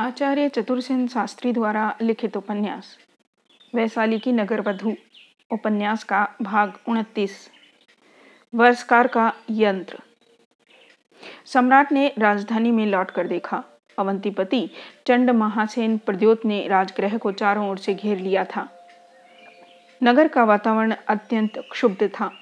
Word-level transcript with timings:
आचार्य 0.00 0.48
चतुर्सेन 0.48 1.08
शास्त्री 1.08 1.52
द्वारा 1.52 1.96
लिखित 2.02 2.36
उपन्यास, 2.36 2.98
वैशाली 3.74 4.18
की 4.18 4.32
नगर 4.32 4.60
वधु 4.60 4.94
उपन्यास 5.50 6.04
का 6.04 6.28
भाग 6.42 6.72
उनतीस, 6.88 7.50
वर्षकार 8.54 9.06
का 9.06 9.32
यंत्र। 9.50 9.98
सम्राट 11.46 11.92
ने 11.92 12.14
राजधानी 12.18 12.70
में 12.70 12.86
लौट 12.86 13.10
कर 13.10 13.26
देखा। 13.26 13.64
अवंतीपति 13.98 14.70
चंड 15.06 15.30
महासेन 15.30 15.98
प्रद्योत 15.98 16.44
ने 16.44 16.68
राजगृह 16.68 17.18
को 17.18 17.32
चारों 17.32 17.70
ओर 17.70 17.78
से 17.78 17.94
घेर 17.94 18.18
लिया 18.18 18.44
था। 18.44 18.88
नगर 20.02 20.28
का 20.28 20.44
वातावरण 20.44 20.94
अत्यंत 21.08 21.58
क्षुब्ध 21.58 22.08
था। 22.08 22.32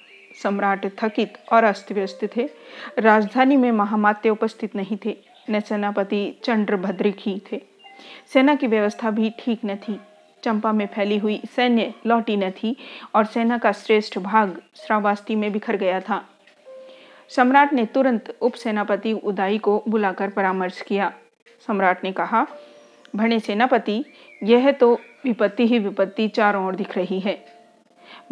सम्राट 0.42 0.86
थकित 0.86 1.38
और 1.52 1.64
अस्त 1.64 1.92
व्यस्त 1.92 2.20
थे। 2.36 2.48
राजधानी 2.98 3.56
में 3.56 3.72
महामात्य 3.72 4.30
उपस्थित 4.30 4.76
नहीं 4.76 4.98
थे। 5.04 5.27
न 5.50 5.60
सेनापति 5.60 6.36
चंद्रभद्रिक 6.44 7.16
ही 7.20 7.42
थे। 7.52 7.62
सेना 8.32 8.54
की 8.54 8.66
व्यवस्था 8.66 9.10
भी 9.10 9.30
ठीक 9.38 9.60
न 9.64 9.76
थी। 9.76 10.00
चंपा 10.42 10.72
में 10.72 10.86
फैली 10.86 11.18
हुई 11.18 11.42
सैन्य 11.56 11.94
लौटी 12.06 12.36
न 12.36 12.50
थी 12.50 12.76
और 13.14 13.24
सेना 13.24 13.58
का 13.58 13.72
श्रेष्ठ 13.72 14.18
भाग 14.18 14.62
श्रावास्ती 14.74 15.34
में 15.34 15.52
बिखर 15.52 15.76
गया 15.76 16.00
था। 16.00 16.24
सम्राट 17.28 17.72
ने 17.72 17.86
तुरंत 17.86 18.36
उप 18.40 18.52
सेनापति 18.52 19.12
उदाई 19.12 19.58
को 19.58 19.84
बुलाकर 19.88 20.30
परामर्श 20.30 20.80
किया। 20.80 21.12
सम्राट 21.66 22.04
ने 22.04 22.12
कहा, 22.12 22.46
भणे 23.16 23.40
सेनापति, 23.40 24.04
यह 24.42 24.72
तो 24.72 25.00
विपत्ति 25.24 25.66
ही 25.66 25.78
विपत्ति 25.78 26.28
चारों 26.28 26.66
ओर 26.66 26.74
दिख 26.74 26.96
रही 26.96 27.20
है। 27.20 27.44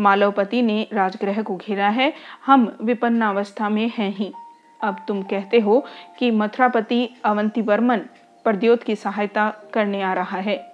मालवपति 0.01 0.63
ने 0.63 0.89
राजगृह 0.93 1.43
को 1.43 1.57
घेरा 1.57 1.89
है, 1.89 2.13
हम 2.47 2.79
विपन्नावस्था 2.83 3.69
में 3.69 3.93
हैं 3.99 4.15
ही। 4.17 4.33
अब 4.83 5.05
तुम 5.09 5.23
कहते 5.23 5.59
हो 5.59 5.87
कि 6.19 6.31
मथुरापति 6.31 7.11
अवंती 7.25 7.63
वर्मन 7.63 7.99
प्रद्योत 8.45 8.83
की 8.83 8.97
सहायता 8.97 9.55
करने 9.73 10.03
आ 10.03 10.13
रहा 10.13 10.39
है। 10.39 10.73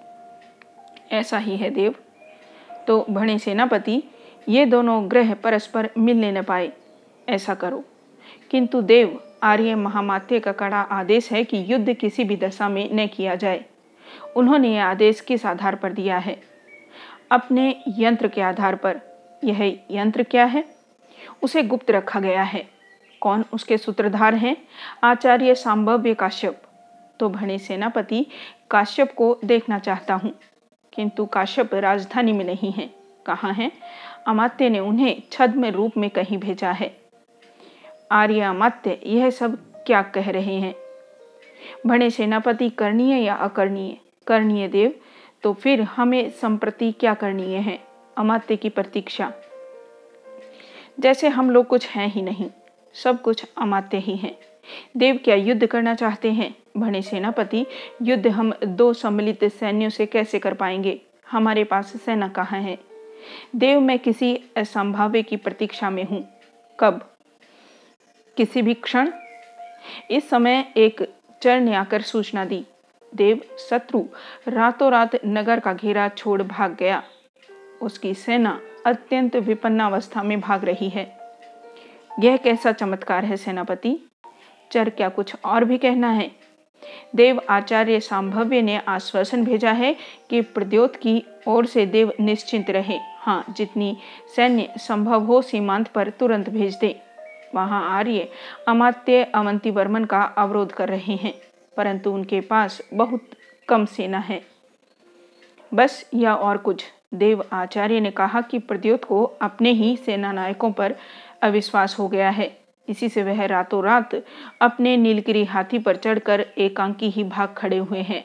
ऐसा 1.11 1.37
ही 1.37 1.57
है, 1.57 1.69
देव। 1.69 1.95
तो 2.87 3.05
भणे 3.09 3.39
सेनापति, 3.39 4.03
ये 4.49 4.65
दोनों 4.65 5.11
ग्रह 5.11 5.33
परस्पर 5.33 5.89
मिलने 5.97 6.31
न 6.31 6.43
पाए, 6.43 6.73
ऐसा 7.29 7.53
करो। 7.53 7.83
किंतु 8.51 8.81
देव, 8.81 9.23
आर्य 9.43 9.75
महामात्य 9.75 10.39
का 10.39 10.51
कड़ा 10.51 10.81
आदेश 10.81 11.31
है 11.31 11.43
कि 11.43 11.65
युद्ध 11.67 11.93
किसी 11.93 12.23
भी 12.23 12.35
दशा 12.35 12.69
में 12.69 12.89
न 12.93 13.07
किया 13.07 13.35
जाए। 13.35 13.65
उन्होंने 14.35 14.75
यह 14.75 14.85
आदेश 14.85 15.21
किस 15.21 15.45
आधार 15.45 15.75
पर 15.75 15.93
दिया 15.93 16.17
है? 16.17 16.41
अपने 17.31 17.83
यंत्र 17.87 18.27
के 18.27 18.41
आधार 18.41 18.75
पर। 18.75 19.01
यह 19.43 19.79
यंत्र 19.91 20.23
क्या 20.23 20.45
है? 20.45 20.65
उसे 21.43 21.63
गुप्त 21.63 21.91
रखा 21.91 22.19
गया 22.19 22.43
है। 22.43 22.72
कौन 23.23 23.45
उसके 23.53 23.77
सूत्रधार 23.77 24.35
हैं? 24.35 24.57
आचार्य 25.03 25.55
सांभव्य 25.55 26.13
काश्यप। 26.13 26.61
तो 27.19 27.29
भणे 27.29 27.57
सेनापति 27.57 28.25
काश्यप 28.71 29.13
को 29.15 29.39
देखना 29.45 29.79
चाहता 29.79 30.13
हूँ। 30.13 30.33
किंतु 30.93 31.25
काश्यप 31.25 31.75
राजधानी 31.75 32.31
में 32.31 32.45
नहीं 32.45 32.71
है। 32.71 32.89
कहाँ 33.25 33.53
है? 33.53 33.71
अमात्य 34.27 34.69
ने 34.69 34.79
उन्हें 34.79 35.21
छद्म 35.31 35.65
रूप 35.65 35.97
में 35.97 36.09
कहीं 36.09 36.37
भेजा 36.37 36.71
है। 36.71 36.97
आर्य 38.11 38.41
अमात्य, 38.41 38.99
यह 39.05 39.29
सब 39.29 39.55
क्या 39.87 40.01
कह 40.01 40.31
रहे 40.31 40.55
हैं? 40.55 40.75
भणे 41.87 42.09
सेनापति, 42.09 42.69
करणीय 42.69 43.23
या 43.23 43.35
अकरणीय? 43.35 43.97
करणीय 44.27 44.67
देव 44.67 44.93
तो 45.43 45.53
फिर 45.53 45.81
हमें 45.81 46.29
संप्रति 46.29 46.91
क्या 46.91 47.13
करणीय 47.13 47.57
है? 47.57 47.79
अमात्य 48.17 48.55
की 48.55 48.69
प्रतीक्षा। 48.69 49.33
जैसे 50.99 51.27
हम 51.27 51.49
लोग 51.49 51.67
कुछ 51.67 51.87
हैं 51.89 52.07
ही 52.07 52.21
नहीं। 52.21 52.49
सब 52.93 53.21
कुछ 53.21 53.45
अमात्य 53.57 53.97
ही 53.97 54.15
हैं। 54.15 54.37
देव 54.97 55.19
क्या 55.23 55.35
युद्ध 55.35 55.65
करना 55.65 55.95
चाहते 55.95 56.31
हैं? 56.31 56.55
भणे 56.77 57.01
सेनापति, 57.01 57.65
युद्ध 58.01 58.27
हम 58.27 58.53
दो 58.63 58.93
सम्मिलित 58.93 59.45
सैन्यों 59.45 59.89
से 59.89 60.05
कैसे 60.05 60.39
कर 60.39 60.53
पाएँगे? 60.53 61.01
हमारे 61.31 61.63
पास 61.63 61.85
सेना 61.85 62.27
कहाँ 62.27 62.59
है? 62.59 62.79
देव, 63.55 63.79
मैं 63.79 63.99
किसी 63.99 64.43
असंभाव्य 64.57 65.23
की 65.23 65.37
प्रतीक्षा 65.37 65.89
में 65.89 66.03
हूँ। 66.03 66.29
कब? 66.79 67.13
किसी 68.37 68.61
भी 68.61 68.73
क्षण। 68.73 69.11
इस 70.11 70.29
समय 70.29 70.73
एक 70.77 71.13
चर 71.41 71.59
ने 71.59 71.75
आकर 71.75 72.01
सूचना 72.01 72.45
दी। 72.45 72.65
देव, 73.15 73.41
शत्रु 73.69 74.05
रातों 74.47 74.91
रात 74.91 75.11
नगर 75.25 75.59
का 75.59 75.73
घेरा 75.73 76.09
छोड़ 76.09 76.43
भाग 76.43 76.75
गया। 76.75 77.03
उसकी 77.81 78.13
सेना 78.13 78.61
अत्यंत 78.85 79.35
विपन्नावस्था 79.35 80.23
में 80.23 80.39
भाग 80.41 80.65
रही 80.65 80.89
है। 80.89 81.22
यह 82.19 82.37
कैसा 82.37 82.71
चमत्कार 82.71 83.25
है 83.25 83.37
सेनापति? 83.37 84.09
चर 84.71 84.89
क्या 84.89 85.09
कुछ 85.09 85.35
और 85.45 85.63
भी 85.63 85.77
कहना 85.77 86.09
है? 86.11 86.31
देव 87.15 87.41
आचार्य 87.49 87.99
संभव्य 87.99 88.61
ने 88.61 88.77
आश्वासन 88.77 89.43
भेजा 89.45 89.71
है 89.71 89.95
कि 90.29 90.41
प्रद्योत 90.41 90.95
की 90.95 91.23
ओर 91.47 91.65
से 91.65 91.85
देव 91.85 92.13
निश्चिंत 92.19 92.69
रहे। 92.69 92.99
हाँ 93.17 93.45
जितनी 93.57 93.97
सैन्य 94.35 94.73
संभव 94.77 95.23
हो 95.23 95.41
सीमांत 95.41 95.87
पर 95.87 96.09
तुरंत 96.09 96.49
भेज 96.49 96.75
दे। 96.75 96.99
वहाँ 97.55 97.89
आर्य 97.89 98.29
अमात्य 98.67 99.23
अवंती 99.23 99.71
वर्मन 99.71 100.05
का 100.05 100.21
अवरोध 100.21 100.71
कर 100.71 100.89
रहे 100.89 101.15
हैं, 101.15 101.33
परंतु 101.77 102.11
उनके 102.11 102.41
पास 102.41 102.81
बहुत 102.93 103.29
कम 103.69 103.85
सेना 103.85 104.19
है। 104.19 104.41
बस, 105.73 106.09
या 106.13 106.35
और 106.35 106.57
कुछ। 106.57 106.83
देव 107.13 107.43
आचार्य 107.53 107.99
ने 107.99 108.11
कहा 108.11 108.41
कि 108.41 108.59
प्रद्योत 108.59 109.03
को 109.03 109.23
अपने 109.23 109.71
ही 109.71 109.97
सेना 109.97 110.31
नायकों 110.31 110.71
पर 110.71 110.95
अविश्वास 111.43 111.97
हो 111.99 112.07
गया 112.07 112.29
है। 112.29 112.51
इसी 112.87 113.09
से 113.09 113.23
वह 113.23 113.45
रातों 113.45 113.83
रात 113.83 114.15
अपने 114.61 114.95
नीलगिरी 114.97 115.43
हाथी 115.45 115.79
पर 115.79 115.95
चढ़कर 115.95 116.45
एकांकी 116.57 117.09
ही 117.09 117.23
भाग 117.23 117.53
खड़े 117.57 117.77
हुए 117.77 118.01
हैं। 118.01 118.23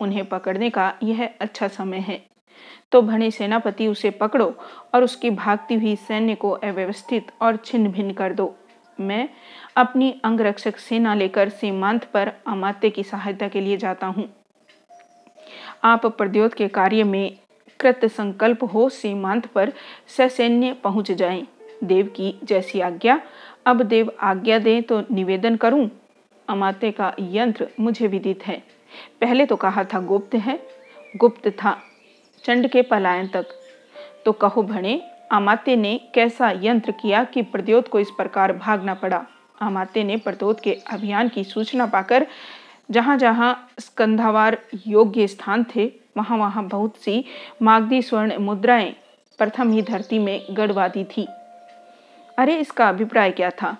उन्हें 0.00 0.24
पकड़ने 0.24 0.70
का 0.70 0.92
यह 1.02 1.28
अच्छा 1.40 1.68
समय 1.68 1.98
है। 1.98 2.20
तो 2.92 3.02
भणे 3.02 3.30
सेनापति 3.30 3.86
उसे 3.86 4.10
पकड़ो 4.10 4.54
और 4.94 5.04
उसकी 5.04 5.30
भागती 5.30 5.74
हुई 5.74 5.94
सैन्य 5.98 6.34
को 6.34 6.50
अव्यवस्थित 6.50 7.30
और 7.42 7.56
छिन्न 7.56 7.90
भिन्न 7.92 8.12
कर 8.12 8.32
दो। 8.32 8.54
मैं 8.98 9.28
अपनी 9.76 10.10
अंगरक्षक 10.24 10.78
सेना 10.78 11.14
लेकर 11.14 11.48
सीमांत 11.48 12.04
पर 12.04 12.32
अमात्य 12.46 12.90
की 12.90 13.02
सहायता 13.02 13.48
के 13.48 13.60
लिए 13.60 13.76
जाता 13.76 14.06
हूँ। 14.06 14.28
आप 15.84 16.06
प्रद्योत 16.08 16.54
के 16.54 16.68
कार्य 16.68 17.04
में 17.04 17.36
कृत 17.80 18.04
संकल्प 18.06 18.64
हो 18.64 18.88
सीमांत 18.88 19.46
पर 19.46 19.72
सैन्य 20.18 20.72
पहुँच 20.84 21.12
जाएँ। 21.12 21.46
देव 21.84 22.06
की 22.06 22.34
जैसी 22.44 22.80
आज्ञा। 22.80 23.20
अब 23.66 23.82
देव 23.82 24.12
आज्ञा 24.20 24.58
दें 24.58 24.82
तो 24.82 25.02
निवेदन 25.12 25.56
करूँ, 25.56 25.88
अमाते 26.48 26.90
का 26.90 27.14
यंत्र 27.20 27.68
मुझे 27.80 28.06
विदित 28.06 28.46
है। 28.46 28.62
पहले 29.20 29.46
तो 29.46 29.56
कहा 29.56 29.84
था, 29.84 30.00
गुप्त 30.00 30.34
है, 30.34 30.58
गुप्त 31.14 31.48
था, 31.48 31.76
चंड 32.44 32.68
के 32.68 32.82
पलायन 32.82 33.28
तक। 33.28 33.46
तो 34.24 34.32
कहो 34.32 34.62
भणे 34.62 35.00
अमात्य 35.32 35.76
ने 35.76 35.98
कैसा 36.14 36.50
यंत्र 36.62 36.92
किया 36.92 37.22
कि 37.24 37.42
प्रद्योत 37.42 37.88
को 37.88 38.00
इस 38.00 38.10
प्रकार 38.10 38.52
भागना 38.52 38.94
पड़ा? 38.94 39.24
अमात्य 39.60 40.04
ने 40.04 40.16
प्रद्योत 40.16 40.60
के 40.60 40.72
अभियान 40.92 41.28
की 41.28 41.44
सूचना 41.44 41.86
पाकर 41.86 42.26
जहाँ 42.90 43.16
जहाँ 43.18 43.68
स्कंधावार 43.80 44.58
योग्य 44.86 45.26
स्थान 45.26 45.64
थे 45.74 45.84
वहाँ 46.16 46.38
वहाँ 46.38 46.66
बहुत 46.68 46.96
सी 46.96 47.24
मागधी 47.62 48.00
स्वर्ण 48.02 48.38
मुद्राएँ 48.38 48.92
प्रथम 49.38 49.70
ही 49.72 49.82
धरती 49.82 50.18
में 50.18 50.46
गढ़वा 50.50 50.88
दी 50.88 51.04
थी। 51.06 51.26
अरे, 52.40 52.56
इसका 52.56 52.88
अभिप्राय 52.88 53.30
क्या 53.30 53.50
था? 53.50 53.76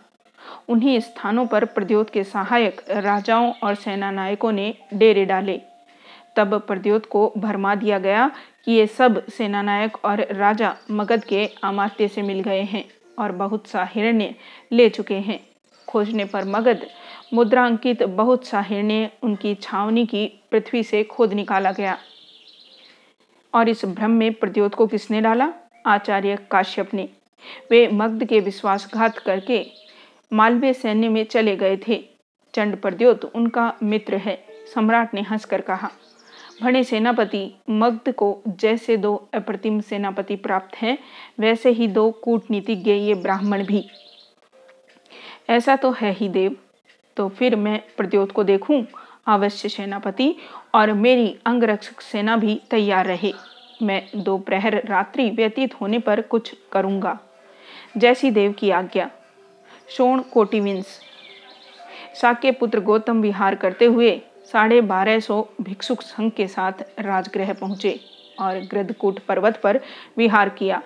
उन्हीं 0.69 1.01
स्थानों 1.01 1.47
पर 1.47 1.65
प्रद्योत 1.65 2.11
के 2.11 2.25
सहायक 2.25 2.81
राजाओं 2.91 3.53
और 3.63 3.75
सेना 3.75 4.11
नायकों 4.11 4.53
ने 4.53 4.75
डेरे 4.95 5.25
डाले। 5.25 5.61
तब 6.37 6.61
प्रद्योत 6.61 7.07
को 7.07 7.33
भरमा 7.39 7.75
दिया 7.75 7.99
गया 7.99 8.31
कि 8.65 8.73
ये 8.73 8.87
सब 8.87 9.27
सेनानायक 9.27 10.05
और 10.05 10.27
राजा 10.31 10.77
मगध 10.91 11.25
के 11.25 11.47
अमात्य 11.65 12.09
से 12.09 12.23
मिल 12.23 12.41
गए 12.41 12.61
हैं 12.61 12.85
और 13.19 13.33
बहुत 13.33 13.67
सा 13.67 13.85
हिरण्य 13.85 14.35
ले 14.73 14.89
चुके 14.89 15.15
हैं। 15.15 15.41
खोजने 15.89 16.25
पर 16.25 16.45
मगध 16.45 16.87
मुद्रांकित 17.35 18.03
बहुत 18.03 18.47
सा 18.47 18.61
हिरण्य 18.61 19.11
उनकी 19.23 19.55
छावनी 19.55 20.07
की 20.07 20.41
पृथ्वी 20.51 20.83
से 20.83 21.05
खोद 21.05 21.33
निकाला 21.33 21.73
गया। 21.73 21.99
और 23.55 23.69
इस 23.69 23.85
भ्रम 23.85 24.11
में 24.11 24.33
प्रद्योत 24.33 24.75
को 24.75 24.87
किसने 24.87 25.21
डाला? 25.21 25.53
आचार्य 25.87 26.39
काश्यप 26.51 26.95
ने। 26.95 27.09
वे 27.71 27.89
मग्ध 27.89 28.25
के 28.25 28.41
विश्वासघात 28.41 29.19
करके 29.19 29.67
मालवीय 30.33 30.73
सैन्य 30.73 31.09
में 31.09 31.25
चले 31.25 31.57
गए 31.57 31.77
थे। 31.89 32.05
चंड 32.55 32.77
प्रद्योत 32.77 33.25
उनका 33.25 33.73
मित्र 33.83 34.17
है, 34.17 34.45
सम्राट 34.75 35.15
ने 35.15 35.21
हंसकर 35.21 35.61
कहा, 35.61 35.91
भणे 36.63 36.85
सेनापति, 36.85 37.55
मग्ध 37.71 38.13
को 38.13 38.43
जैसे 38.49 38.97
दो 38.97 39.29
अप्रतिम 39.35 39.81
सेनापति 39.81 40.37
प्राप्त 40.37 40.77
हैं, 40.77 40.99
वैसे 41.41 41.71
ही 41.71 41.87
दो 41.89 42.11
कूटनीतिज्ञ 42.11 42.93
ये 42.93 43.15
ब्राह्मण 43.15 43.65
भी। 43.65 43.87
ऐसा 45.51 45.77
तो 45.77 45.91
है 45.91 46.13
ही 46.13 46.29
देव। 46.29 46.57
तो 47.17 47.29
फिर 47.29 47.57
मैं 47.57 47.83
प्रद्योत 47.97 48.33
को 48.33 48.45
देखूँ, 48.45 48.87
अवश्य 49.27 49.69
सेनापति, 49.69 50.37
और 50.75 50.93
मेरी 50.93 51.37
अंगरक्षक 51.47 52.01
सेना 52.01 52.37
भी 52.37 52.61
तैयार 52.71 53.07
रहे। 53.07 53.33
मैं 53.83 54.03
दो 54.17 54.39
प्रहर 54.39 54.83
रात्रि 54.85 55.31
व्यतीत 55.31 55.75
होने 55.81 55.99
पर 55.99 56.21
कुछ 56.21 56.55
करूँगा। 56.73 57.19
जैसी 57.95 58.31
देव 58.31 58.53
की 58.53 58.71
आज्ञा। 58.71 59.11
शोण 59.89 60.21
कोटिविंस 60.23 60.87
साक्य 62.21 62.51
पुत्र 62.51 62.81
गौतम 62.81 63.21
विहार 63.23 63.55
करते 63.55 63.85
हुए 63.85 64.11
साढ़े 64.53 64.81
बारह 64.81 65.19
सौ 65.21 65.43
भिक्षुक 65.61 66.03
संघ 66.03 66.31
के 66.33 66.47
साथ 66.47 66.83
राजगृह 66.99 67.53
पहुँचे 67.53 67.99
और 68.39 68.59
ग्रदकूट 68.71 69.19
पर्वत 69.19 69.61
पर 69.63 69.81
विहार 70.19 70.49
किया। 70.49 70.83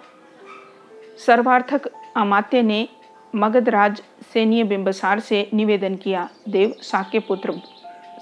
सर्वार्थक 1.26 1.90
अमात्य 2.16 2.62
ने 2.62 2.86
मगधराज 3.34 4.02
सैन्य 4.32 4.64
बिंबसार 4.64 5.20
से 5.20 5.48
निवेदन 5.54 5.94
किया, 5.94 6.28
देव 6.48 6.74
साक्य 6.82 7.18
पुत्र 7.18 7.52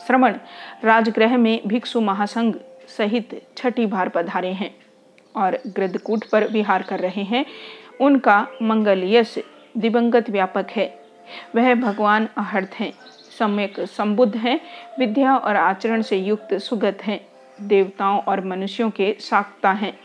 श्रवण 0.07 0.37
राजगृह 0.85 1.37
में 1.37 1.61
भिक्षु 1.67 2.01
महासंघ 2.01 2.55
सहित 2.89 3.41
छठी 3.57 3.87
बार 3.87 4.09
पधारे 4.09 4.53
हैं 4.53 4.75
और 5.35 5.59
गृदकूट 5.77 6.25
पर 6.25 6.47
विहार 6.49 6.83
कर 6.83 7.01
रहे 7.01 7.23
हैं। 7.23 7.45
उनका 8.01 8.47
मंगल 8.63 9.03
यश 9.05 9.39
दिवंगत 9.77 10.31
व्यापक 10.31 10.67
है। 10.71 11.05
वह 11.57 11.75
भगवान 11.75 12.29
अहर्थ 12.37 12.71
हैं, 12.75 12.93
सम्यक 13.39 13.81
संबुद्ध 13.81 14.37
हैं, 14.37 14.61
विद्या 14.99 15.37
और 15.37 15.57
आचरण 15.57 16.03
से 16.03 16.17
युक्त 16.17 16.55
सुगत 16.55 16.99
हैं, 17.03 17.27
देवताओं 17.61 18.21
और 18.21 18.45
मनुष्यों 18.45 18.91
के 18.91 19.17
साक्ता 19.21 19.73
हैं। 19.73 19.99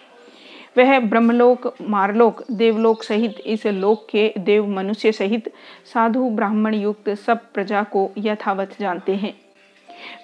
वह 0.78 1.00
ब्रह्मलोक, 1.00 1.75
मारलोक, 1.81 2.44
देवलोक 2.51 3.04
सहित 3.04 3.36
इस 3.45 3.66
लोक 3.66 4.07
के 4.10 4.33
देव 4.38 4.68
मनुष्य 4.68 5.12
सहित 5.12 5.54
साधु, 5.86 6.30
ब्राह्मण 6.30 6.74
युक्त 6.74 7.10
सब 7.10 7.40
प्रजा 7.54 7.83
को 7.83 8.12
यथावत 8.18 8.75
जानते 8.80 9.16
हैं। 9.16 9.33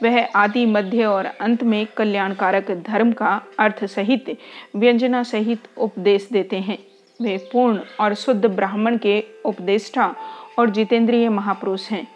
वह 0.04 0.26
आदि, 0.26 0.66
मध्य 0.66 1.06
और 1.06 1.26
अंत 1.26 1.64
में 1.64 1.88
कल्याणकारक 1.98 2.72
धर्म 2.72 3.12
का 3.12 3.42
अर्थ 3.60 3.86
सहित 3.86 4.38
व्यंजना 4.76 5.24
सहित 5.24 5.60
उपदेश 5.78 6.30
देते 6.32 6.58
हैं। 6.58 6.93
वे 7.24 7.38
पूर्ण 7.52 7.80
और 8.00 8.14
शुद्ध 8.16 8.46
ब्राह्मण 8.46 8.98
के 8.98 9.24
उपदेष्टा 9.46 10.14
और 10.60 10.70
जितेंद्रिय 10.70 11.30
महापुरुष 11.30 11.90
हैं। 11.92 12.08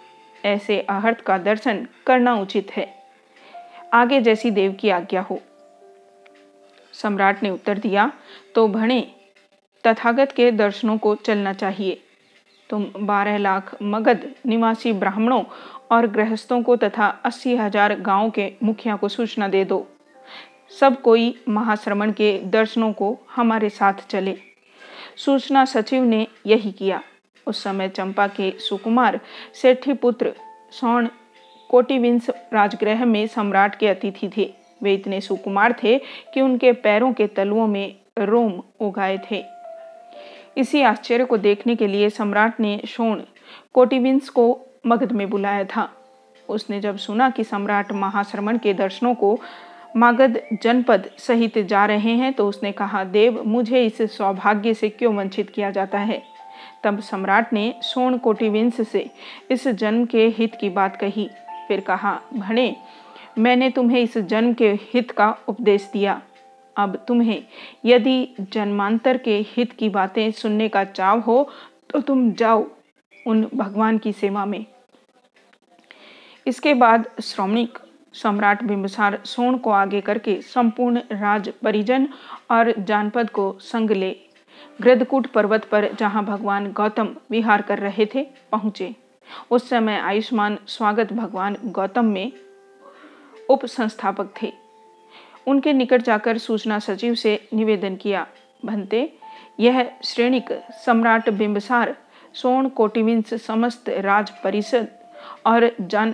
ऐसे 0.45 0.79
अहर्थ 0.81 1.21
का 1.21 1.37
दर्शन 1.39 1.85
करना 2.07 2.35
उचित 2.35 2.71
है। 2.71 2.87
आगे 3.93 4.19
जैसी 4.21 4.51
देव 4.51 4.75
की 4.79 4.89
आज्ञा 4.89 5.21
हो। 5.21 5.39
सम्राट 6.93 7.43
ने 7.43 7.49
उत्तर 7.49 7.77
दिया 7.77 8.11
तो 8.55 8.67
भणे, 8.67 9.01
तथागत 9.83 10.31
के 10.31 10.51
दर्शनों 10.53 10.97
को 10.97 11.15
चलना 11.17 11.53
चाहिए। 11.53 12.01
तुम 12.69 12.85
बारह 12.97 13.37
लाख 13.37 13.75
मगध 13.83 14.25
निवासी 14.45 14.93
ब्राह्मणों 14.93 15.43
और 15.91 16.07
गृहस्थों 16.07 16.61
को 16.61 16.75
तथा 16.75 17.07
अस्सी 17.25 17.55
हज़ार 17.55 17.99
गाँव 18.01 18.29
के 18.29 18.51
मुखिया 18.63 18.95
को 18.95 19.07
सूचना 19.09 19.47
दे 19.47 19.63
दो। 19.65 19.85
सब 20.79 21.01
कोई 21.01 21.33
महाश्रमण 21.49 22.11
के 22.11 22.37
दर्शनों 22.45 22.91
को 22.93 23.17
हमारे 23.35 23.69
साथ 23.69 24.07
चले। 24.09 24.37
सूचना 25.17 25.65
सचिव 25.65 26.03
ने 26.03 26.27
यही 26.45 26.71
किया। 26.71 27.01
उस 27.47 27.63
समय 27.63 27.89
चंपा 27.89 28.27
के 28.27 28.59
सुकुमार, 28.59 29.19
सेठी 29.53 29.93
पुत्र, 29.93 30.33
सौण 30.71 31.07
कोटिविंश 31.69 32.29
राजगृह 32.29 33.05
में 33.05 33.27
सम्राट 33.27 33.75
के 33.75 33.87
अतिथि 33.87 34.29
थे। 34.37 34.53
वे 34.83 34.93
इतने 34.93 35.21
सुकुमार 35.21 35.75
थे 35.83 35.99
कि 36.33 36.41
उनके 36.41 36.71
पैरों 36.71 37.13
के 37.13 37.27
तलुओं 37.27 37.67
में 37.67 37.95
रोम 38.19 38.63
उगाए 38.79 39.17
थे। 39.31 39.43
इसी 40.57 40.81
आश्चर्य 40.81 41.25
को 41.25 41.37
देखने 41.37 41.75
के 41.75 41.87
लिए 41.87 42.09
सम्राट 42.09 42.59
ने 42.59 42.81
शोण 42.87 43.21
कोटिविंस 43.73 44.29
को 44.29 44.61
मगध 44.87 45.11
में 45.11 45.29
बुलाया 45.29 45.63
था। 45.63 45.93
उसने 46.49 46.79
जब 46.79 46.97
सुना 46.97 47.29
कि 47.29 47.43
सम्राट 47.43 47.91
महाश्रमण 47.91 48.57
के 48.57 48.73
दर्शनों 48.73 49.15
को 49.15 49.39
मागध 49.97 50.39
जनपद 50.63 51.09
सहित 51.17 51.57
जा 51.59 51.85
रहे 51.85 52.11
हैं 52.11 52.31
तो 52.33 52.47
उसने 52.47 52.71
कहा, 52.71 53.03
देव, 53.03 53.41
मुझे 53.43 53.85
इस 53.85 54.01
सौभाग्य 54.17 54.73
से 54.73 54.89
क्यों 54.89 55.15
वंचित 55.15 55.49
किया 55.49 55.71
जाता 55.71 55.99
है? 55.99 56.21
तब 56.83 56.99
सम्राट 56.99 57.53
ने 57.53 57.73
सोन 57.81 58.17
कोटिविंश 58.17 58.81
से 58.81 59.09
इस 59.51 59.67
जन्म 59.67 60.05
के 60.05 60.27
हित 60.27 60.55
की 60.55 60.69
बात 60.69 60.95
कही। 60.95 61.29
फिर 61.67 61.79
कहा, 61.79 62.19
भणे, 62.33 62.75
मैंने 63.37 63.69
तुम्हें 63.69 64.01
इस 64.01 64.17
जन्म 64.17 64.53
के 64.53 64.71
हित 64.83 65.11
का 65.11 65.35
उपदेश 65.47 65.89
दिया। 65.93 66.21
अब 66.75 66.95
तुम्हें 67.07 67.43
यदि 67.85 68.35
जन्मांतर 68.53 69.17
के 69.17 69.39
हित 69.47 69.71
की 69.71 69.89
बातें 69.89 70.31
सुनने 70.31 70.69
का 70.69 70.83
चाव 70.83 71.19
हो 71.19 71.49
तो 71.89 71.99
तुम 71.99 72.31
जाओ 72.31 72.65
उन 73.27 73.47
भगवान 73.55 73.97
की 73.97 74.11
सेवा 74.13 74.45
में। 74.45 74.65
इसके 76.47 76.73
बाद 76.73 77.09
श्रौणिक 77.23 77.77
सम्राट 78.17 78.63
बिंबसार 78.63 79.19
सोन 79.25 79.57
को 79.57 79.71
आगे 79.71 80.01
करके 80.01 80.39
संपूर्ण 80.43 81.01
राज 81.11 81.49
परिजन 81.63 82.07
और 82.51 82.73
जानपद 82.79 83.29
को 83.29 83.51
संग 83.61 83.91
ले 83.91 84.15
गृदकूट 84.81 85.27
पर्वत 85.27 85.65
पर 85.65 85.91
जहाँ 85.93 86.23
भगवान 86.25 86.71
गौतम 86.71 87.15
विहार 87.31 87.61
कर 87.61 87.79
रहे 87.79 88.05
थे, 88.05 88.23
पहुँचे। 88.51 88.95
उस 89.51 89.69
समय 89.69 89.97
आयुष्मान 89.97 90.57
स्वागत 90.67 91.13
भगवान 91.13 91.57
गौतम 91.65 92.05
में 92.05 92.31
उप 93.49 93.65
संस्थापक 93.65 94.33
थे। 94.41 94.51
उनके 95.47 95.73
निकट 95.73 96.01
जाकर 96.01 96.37
सूचना 96.37 96.79
सचिव 96.79 97.15
से 97.15 97.39
निवेदन 97.53 97.95
किया, 97.95 98.25
भंते, 98.65 99.13
यह 99.59 99.89
श्रेणिक 100.03 100.51
सम्राट 100.85 101.29
बिंबसार, 101.29 101.95
सोन 102.33 102.69
कोटिविंस 102.69 103.33
समस्त 103.45 103.89
राज 103.89 104.31
परिषद 104.43 104.87
और 105.45 105.71
जान 105.81 106.13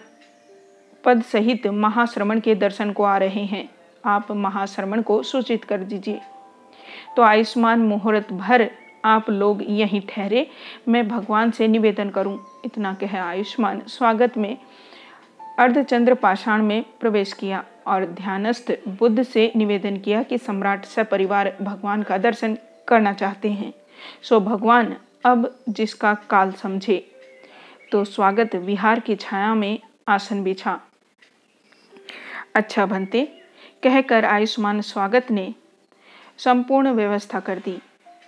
पद 1.03 1.21
सहित 1.23 1.67
महाश्रमण 1.67 2.39
के 2.39 2.55
दर्शन 2.55 2.91
को 2.91 3.03
आ 3.03 3.17
रहे 3.17 3.43
हैं। 3.45 3.69
आप 4.05 4.31
महाश्रमण 4.31 5.01
को 5.01 5.23
सूचित 5.23 5.63
कर 5.63 5.77
दीजिए। 5.77 6.21
तो 7.17 7.21
आयुष्मान 7.21 7.79
मुहूर्त 7.79 8.31
भर 8.33 8.69
आप 9.05 9.29
लोग 9.29 9.63
यहीं 9.69 10.01
ठहरे। 10.09 10.47
मैं 10.87 11.07
भगवान 11.07 11.51
से 11.51 11.67
निवेदन 11.67 12.09
करूँ, 12.09 12.39
इतना 12.65 12.93
कह 12.93 13.21
आयुष्मान। 13.21 13.81
स्वागत 13.87 14.37
में 14.37 14.57
अर्धचंद्र 15.59 16.13
पाषाण 16.13 16.61
में 16.61 16.83
प्रवेश 16.99 17.33
किया 17.33 17.63
और 17.87 18.05
ध्यानस्थ 18.05 18.71
बुद्ध 18.89 19.23
से 19.23 19.51
निवेदन 19.55 19.97
किया 19.97 20.23
कि 20.23 20.37
सम्राट 20.37 20.85
सपरिवार 20.85 21.53
भगवान 21.61 22.03
का 22.03 22.17
दर्शन 22.17 22.57
करना 22.87 23.13
चाहते 23.13 23.51
हैं। 23.51 23.73
सो 24.23 24.39
भगवान, 24.39 24.95
अब 25.25 25.55
जिसका 25.69 26.13
काल 26.29 26.51
समझे। 26.51 27.11
तो 27.91 28.03
स्वागत 28.03 28.55
विहार 28.55 28.99
की 28.99 29.15
छाया 29.15 29.53
में 29.55 29.79
आसन 30.07 30.43
बिछा। 30.43 30.79
अच्छा 32.55 32.85
बनते 32.85 33.21
कहकर 33.83 34.25
आयुष्मान 34.25 34.81
स्वागत 34.81 35.29
ने 35.31 35.53
संपूर्ण 36.39 36.91
व्यवस्था 36.91 37.39
कर 37.39 37.59
दी। 37.59 37.77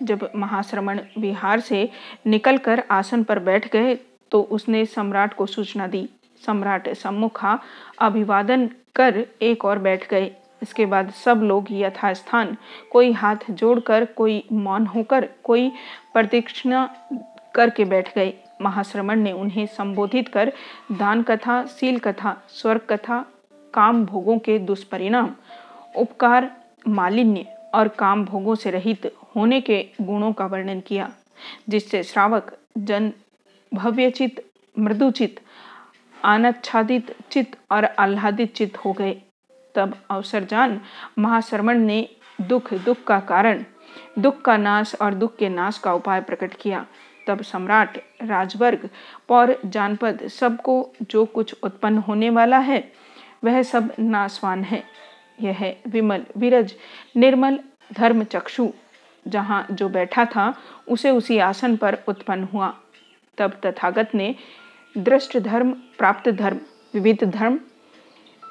जब 0.04 0.30
महाश्रमण 0.36 1.00
विहार 1.18 1.60
से 1.60 1.90
निकलकर 2.28 2.82
आसन 2.92 3.24
पर 3.24 3.40
बैठ 3.40 3.68
गए 3.74 3.94
तो 4.32 4.42
उसने 4.52 4.86
सम्राट 4.86 5.34
को 5.34 5.46
सूचना 5.46 5.88
दी। 5.88 6.08
सम्राट 6.44 6.90
सम्मुखा 6.94 7.60
अभिवादन 8.00 8.68
कर 8.96 9.24
एक 9.42 9.66
और 9.66 9.80
बैठ 9.80 10.10
गए। 10.10 10.32
इसके 10.62 10.86
बाद 10.86 11.12
सब 11.16 11.42
लोग 11.44 11.68
यथास्थान, 11.72 12.56
कोई 12.92 13.12
हाथ 13.12 13.52
जोड़कर, 13.52 14.06
कोई 14.08 14.44
मौन 14.52 14.86
होकर, 14.86 15.30
कोई 15.44 15.72
प्रतीक्षणा 16.14 16.90
करके 17.56 17.86
बैठ 17.86 18.14
गए। 18.16 18.34
महाश्रमण 18.62 19.20
ने 19.20 19.32
उन्हें 19.34 19.66
संबोधित 19.68 20.28
कर, 20.28 20.54
दान 20.92 21.24
कथा, 21.24 21.64
सील 21.68 22.00
कथा, 22.00 22.38
स्वर्ग 22.50 22.88
कथा 22.90 23.24
काम 23.76 24.06
भोगों 24.06 24.38
के 24.40 24.58
दुष्परिणाम, 24.60 25.30
उपकार, 25.96 26.52
मालिन्य 26.88 27.46
और 27.74 27.88
काम 27.88 28.26
भोगों 28.26 28.56
से 28.56 28.72
रहित 28.72 29.12
होने 29.36 29.62
के 29.62 29.86
गुणों 30.02 30.32
का 30.34 30.46
वर्णन 30.46 30.80
किया, 30.80 31.12
जिससे 31.70 32.04
श्रावक, 32.04 32.58
जन, 32.78 33.12
भव्यचित, 33.74 34.46
मृदुचित 34.80 35.40
आनच्छादित 36.26 37.16
चित 37.32 37.56
और 37.72 37.86
आह्लादित 37.86 38.54
चित 38.54 38.78
हो 38.78 38.94
गए। 38.94 39.22
तब 39.76 39.96
अवसर 40.12 40.44
जान 40.44 40.80
महाश्रमण 41.20 41.80
ने 41.80 42.08
दुख 42.42 42.74
दुख 42.74 43.04
का 43.04 43.20
कारण, 43.20 43.64
दुख 44.20 44.42
का 44.42 44.58
नाश 44.58 44.96
और 45.02 45.14
दुख 45.14 45.36
के 45.36 45.50
नाश 45.50 45.78
का 45.78 45.94
उपाय 45.94 46.22
प्रकट 46.22 46.54
किया। 46.54 46.86
तब 47.28 47.42
सम्राट, 47.42 47.98
राजवर्ग, 48.22 48.90
पौर, 49.28 49.56
जानपद 49.66 50.28
सबको 50.28 50.94
जो 51.02 51.26
कुछ 51.26 51.56
उत्पन्न 51.64 51.98
होने 51.98 52.30
वाला 52.30 52.58
है 52.60 53.05
वह 53.46 53.62
सब 53.64 53.92
नासवान 54.00 54.64
है। 54.64 54.84
यह 55.42 55.76
विमल, 55.88 56.26
विरज, 56.38 56.74
निर्मल 57.18 57.60
धर्म 57.92 58.24
चक्षु 58.24 58.70
जहाँ 59.26 59.66
जो 59.72 59.90
बैठा 59.90 60.26
था, 60.26 60.54
उसे 60.88 61.12
उसी 61.12 61.38
आसन 61.40 61.76
पर 61.76 61.98
उत्पन्न 62.08 62.48
हुआ। 62.54 62.74
तब 63.38 63.60
तथागत 63.66 64.12
ने 64.16 64.34
दृष्ट 64.96 65.38
धर्म, 65.40 65.72
प्राप्त 65.98 66.30
धर्म, 66.32 66.60
विविध 66.94 67.24
धर्म, 67.26 67.60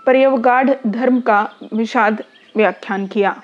पर्यवगाढ़ 0.07 0.71
धर्म 0.87 1.21
का 1.21 1.49
विषाद 1.73 2.23
व्याख्यान 2.55 3.07
किया। 3.07 3.41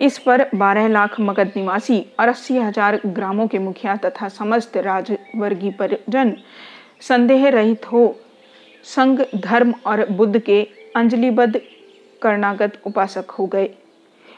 इस 0.00 0.18
पर 0.18 0.44
बारह 0.54 0.88
लाख 0.88 1.18
मगध 1.20 1.52
निवासी 1.56 2.04
और 2.20 2.28
अस्सी 2.28 2.56
हज़ार 2.56 3.00
ग्रामों 3.06 3.46
के 3.46 3.58
मुखिया 3.58 3.96
तथा 3.96 4.28
समस्त 4.28 4.76
राजवर्गीय 4.76 5.70
परिजन 5.70 6.36
संदेह 7.00 7.48
रहित 7.48 7.92
हो 7.92 8.04
संघ 8.86 9.22
धर्म 9.36 9.74
और 9.86 10.08
बुद्ध 10.10 10.38
के 10.38 10.66
अंजलिबद्ध 10.96 11.60
करनागत 12.22 12.80
उपासक 12.86 13.30
हो 13.30 13.46
गए। 13.46 13.70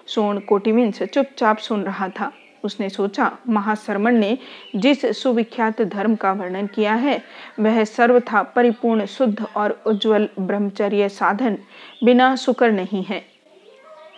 सोन 0.06 0.38
कोटिविंस 0.38 1.02
चुपचाप 1.02 1.58
सुन 1.58 1.82
रहा 1.82 2.08
था। 2.08 2.32
उसने 2.64 2.88
सोचा 2.88 3.38
महाश्रमण 3.48 4.16
ने 4.16 4.38
जिस 4.76 5.22
सुविख्यात 5.22 5.82
धर्म 5.82 6.14
का 6.14 6.32
वर्णन 6.32 6.66
किया 6.66 6.94
है, 6.94 7.22
वह 7.60 7.84
सर्वथा 7.84 8.42
परिपूर्ण, 8.42 9.06
शुद्ध 9.06 9.46
और 9.56 9.82
उज्जवल 9.86 10.28
ब्रह्मचर्य 10.40 11.08
साधन 11.08 11.58
बिना 12.04 12.36
सुकर 12.36 12.72
नहीं 12.72 13.04
है। 13.04 13.24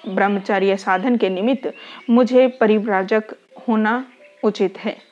ब्रह्मचर्य 0.08 0.76
साधन 0.76 1.16
के 1.16 1.28
निमित्त 1.28 1.72
मुझे 2.10 2.48
परिव्राजक 2.48 3.24
होना 3.68 4.04
उचित 4.44 4.78
है। 4.78 5.09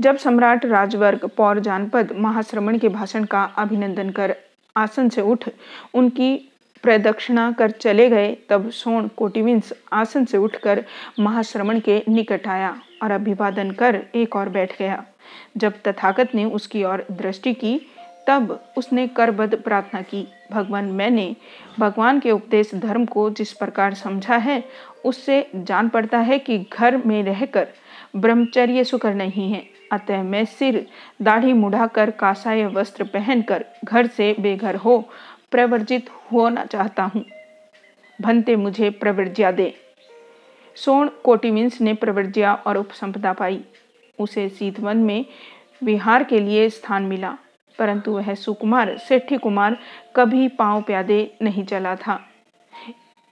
जब 0.00 0.16
सम्राट 0.16 0.64
राजवर्ग 0.66 1.24
पौर 1.36 1.60
जानपद 1.60 2.12
महाश्रमण 2.16 2.78
के 2.78 2.88
भाषण 2.88 3.24
का 3.24 3.42
अभिनंदन 3.42 4.10
कर 4.10 4.34
आसन 4.76 5.08
से 5.08 5.20
उठ 5.20 5.48
उनकी 5.94 6.36
प्रदक्षिणा 6.82 7.50
कर 7.52 7.70
चले 7.70 8.08
गए, 8.08 8.36
तब 8.48 8.70
सोन 8.70 9.08
कोटिविंस 9.08 9.72
आसन 9.92 10.24
से 10.24 10.38
उठकर 10.38 10.84
महाश्रमण 11.20 11.80
के 11.80 12.02
निकट 12.08 12.46
आया 12.48 12.76
और 13.02 13.10
अभिवादन 13.10 13.70
कर 13.70 14.02
एक 14.14 14.36
और 14.36 14.48
बैठ 14.48 14.78
गया। 14.78 15.04
जब 15.56 15.72
तथागत 15.84 16.34
ने 16.34 16.44
उसकी 16.44 16.84
ओर 16.84 17.04
दृष्टि 17.12 17.54
की, 17.54 17.78
तब 18.28 18.60
उसने 18.76 19.06
करबद्ध 19.08 19.54
प्रार्थना 19.56 20.02
की, 20.02 20.26
भगवान, 20.52 20.84
मैंने 20.84 21.36
भगवान 21.78 22.20
के 22.20 22.30
उपदेश 22.30 22.74
धर्म 22.74 23.04
को 23.04 23.30
जिस 23.30 23.52
प्रकार 23.52 23.94
समझा 23.94 24.36
है, 24.36 24.62
उससे 25.04 25.46
जान 25.56 25.88
पड़ता 25.88 26.18
है 26.18 26.38
कि 26.38 26.58
घर 26.72 26.96
में 26.96 27.22
रहकर 27.22 27.68
ब्रह्मचर्य 28.16 28.84
सुकर 28.84 29.14
नहीं 29.14 29.52
है। 29.52 29.75
अतः 29.92 30.22
मैं 30.22 30.44
सिर, 30.44 30.86
दाढ़ी 31.22 31.52
मुढ़ाकर, 31.52 32.10
कासाय 32.10 32.66
वस्त्र 32.66 33.04
पहनकर 33.04 33.64
घर 33.84 34.06
से 34.06 34.34
बेघर 34.40 34.76
हो 34.76 34.98
प्रवर्जित 35.50 36.10
होना 36.32 36.64
चाहता 36.64 37.02
हूँ। 37.04 37.24
भंते 38.20 38.56
मुझे 38.56 38.90
प्रवर्ज्या 38.90 39.50
दे। 39.50 39.74
सोन 40.76 41.10
कोटिविंस 41.24 41.80
ने 41.80 41.94
प्रवर्ज्या 41.94 42.54
और 42.54 42.76
उपसंपदा 42.76 43.32
पाई। 43.32 43.64
उसे 44.18 44.48
सीतवन 44.48 44.96
में 44.96 45.24
विहार 45.84 46.24
के 46.24 46.40
लिए 46.40 46.68
स्थान 46.70 47.02
मिला, 47.02 47.36
परंतु 47.78 48.12
वह 48.12 48.34
सुकुमार, 48.34 48.96
सेठी 48.98 49.36
कुमार 49.36 49.76
कभी 50.16 50.48
पाँव 50.48 50.82
प्यादे 50.82 51.36
नहीं 51.42 51.64
चला 51.64 51.96
था। 51.96 52.20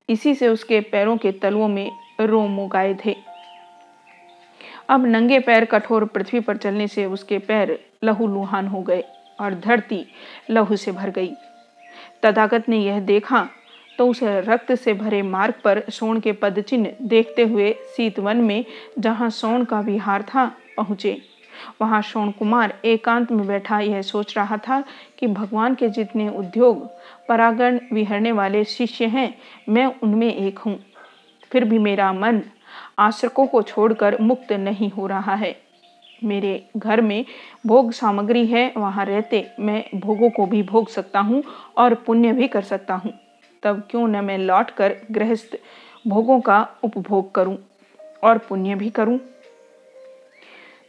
इसी 0.08 0.34
से 0.34 0.48
उसके 0.48 0.80
पैरों 0.80 1.16
के 1.16 1.32
तलुओं 1.32 1.68
में 1.68 1.90
रोम 2.20 2.58
उगाए 2.60 2.96
थे। 3.04 3.33
अब 4.88 5.06
नंगे 5.06 5.38
पैर 5.38 5.64
कठोर 5.64 6.04
पृथ्वी 6.04 6.40
पर 6.40 6.56
चलने 6.56 6.86
से 6.88 7.04
उसके 7.06 7.38
पैर 7.38 7.78
लहू 8.04 8.26
लुहान 8.26 8.66
हो 8.66 8.80
गए 8.82 9.04
और 9.40 9.54
धरती 9.54 10.04
लहू 10.50 10.76
से 10.76 10.92
भर 10.92 11.10
गई। 11.10 11.32
तथागत 12.22 12.68
ने 12.68 12.78
यह 12.78 13.00
देखा 13.00 13.48
तो 13.98 14.06
उसे 14.08 14.40
रक्त 14.40 14.72
से 14.74 14.92
भरे 14.94 15.22
मार्ग 15.22 15.54
पर 15.64 15.82
सोन 15.90 16.20
के 16.20 16.32
पद 16.32 16.60
चिन्ह 16.60 16.92
देखते 17.02 17.42
हुए 17.42 17.72
सीतवन 17.96 18.36
में 18.36 18.64
जहाँ 18.98 19.30
सोन 19.30 19.64
का 19.64 19.80
विहार 19.80 20.22
था 20.22 20.46
पहुँचे। 20.76 21.20
वहाँ 21.80 22.00
शोण 22.02 22.30
कुमार 22.30 22.74
एकांत 22.84 23.30
में 23.32 23.46
बैठा 23.46 23.78
यह 23.80 24.02
सोच 24.02 24.36
रहा 24.36 24.56
था 24.58 24.82
कि 25.18 25.26
भगवान 25.26 25.74
के 25.74 25.88
जितने 25.88 26.28
उद्योग, 26.28 26.86
परागण, 27.28 27.78
विहरने 27.92 28.32
वाले 28.32 28.64
शिष्य 28.64 29.06
हैं, 29.06 29.34
मैं 29.68 29.86
उनमें 30.02 30.34
एक 30.34 30.58
हूँ। 30.58 30.78
फिर 31.52 31.64
भी 31.64 31.78
मेरा 31.78 32.12
मन 32.12 32.42
आश्रकों 32.98 33.46
को 33.46 33.62
छोड़कर 33.62 34.20
मुक्त 34.20 34.52
नहीं 34.52 34.90
हो 34.90 35.06
रहा 35.06 35.34
है। 35.34 35.56
मेरे 36.24 36.66
घर 36.76 37.00
में 37.00 37.24
भोग 37.66 37.92
सामग्री 37.92 38.46
है, 38.46 38.72
वहाँ 38.76 39.04
रहते 39.04 39.46
मैं 39.60 39.84
भोगों 39.94 40.30
को 40.30 40.46
भी 40.46 40.62
भोग 40.62 40.88
सकता 40.88 41.20
हूँ 41.20 41.42
और 41.78 41.94
पुण्य 41.94 42.32
भी 42.32 42.48
कर 42.48 42.62
सकता 42.62 42.94
हूँ। 42.94 43.12
तब 43.62 43.82
क्यों 43.90 44.08
न 44.08 44.24
मैं 44.24 44.38
लौट 44.38 44.70
कर 44.70 44.96
गृहस्थ 45.10 45.58
भोगों 46.08 46.40
का 46.40 46.68
उपभोग 46.84 47.34
करूँ 47.34 47.56
और 48.24 48.38
पुण्य 48.38 48.74
भी 48.74 48.90
करूँ? 48.90 49.18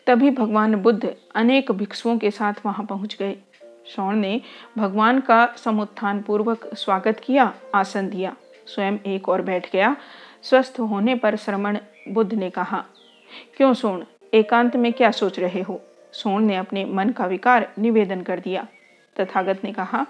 तभी 0.08 0.30
भगवान 0.30 0.76
बुद्ध 0.76 1.16
अनेक 1.36 1.72
भिक्षुओं 1.72 2.18
के 2.18 2.32
साथ 2.32 2.54
वहाँ 2.66 2.86
पहुँच 2.86 3.18
गए। 3.20 3.36
शौण 3.88 4.16
ने 4.16 4.42
भगवान 4.78 5.20
का 5.20 5.46
समुत्थान 5.58 6.22
पूर्वक 6.22 6.76
स्वागत 6.76 7.22
किया, 7.24 7.54
आसन 7.76 8.10
दिया, 8.10 8.36
स्वयं 8.68 8.98
एक 9.06 9.30
और 9.30 9.42
बैठ 9.42 9.72
गया। 9.72 9.96
स्वस्थ 10.44 10.80
होने 10.80 11.16
पर 11.16 11.36
श्रमण 11.36 11.78
बुद्ध 12.08 12.34
ने 12.34 12.50
कहा, 12.50 12.84
क्यों 13.58 13.74
सोण 13.74 14.04
एकांत 14.34 14.76
में 14.76 14.92
क्या 14.94 15.12
सोच 15.12 15.40
रहे 15.40 15.62
हो? 15.62 15.82
सोण 16.14 16.44
ने 16.44 16.56
अपने 16.56 16.86
मन 16.86 17.10
का 17.10 17.26
विकार 17.26 17.68
निवेदन 17.80 18.22
कर 18.22 18.40
दिया। 18.40 18.68
तथागत 19.16 19.64
ने 19.64 19.72
कहा, 19.74 20.06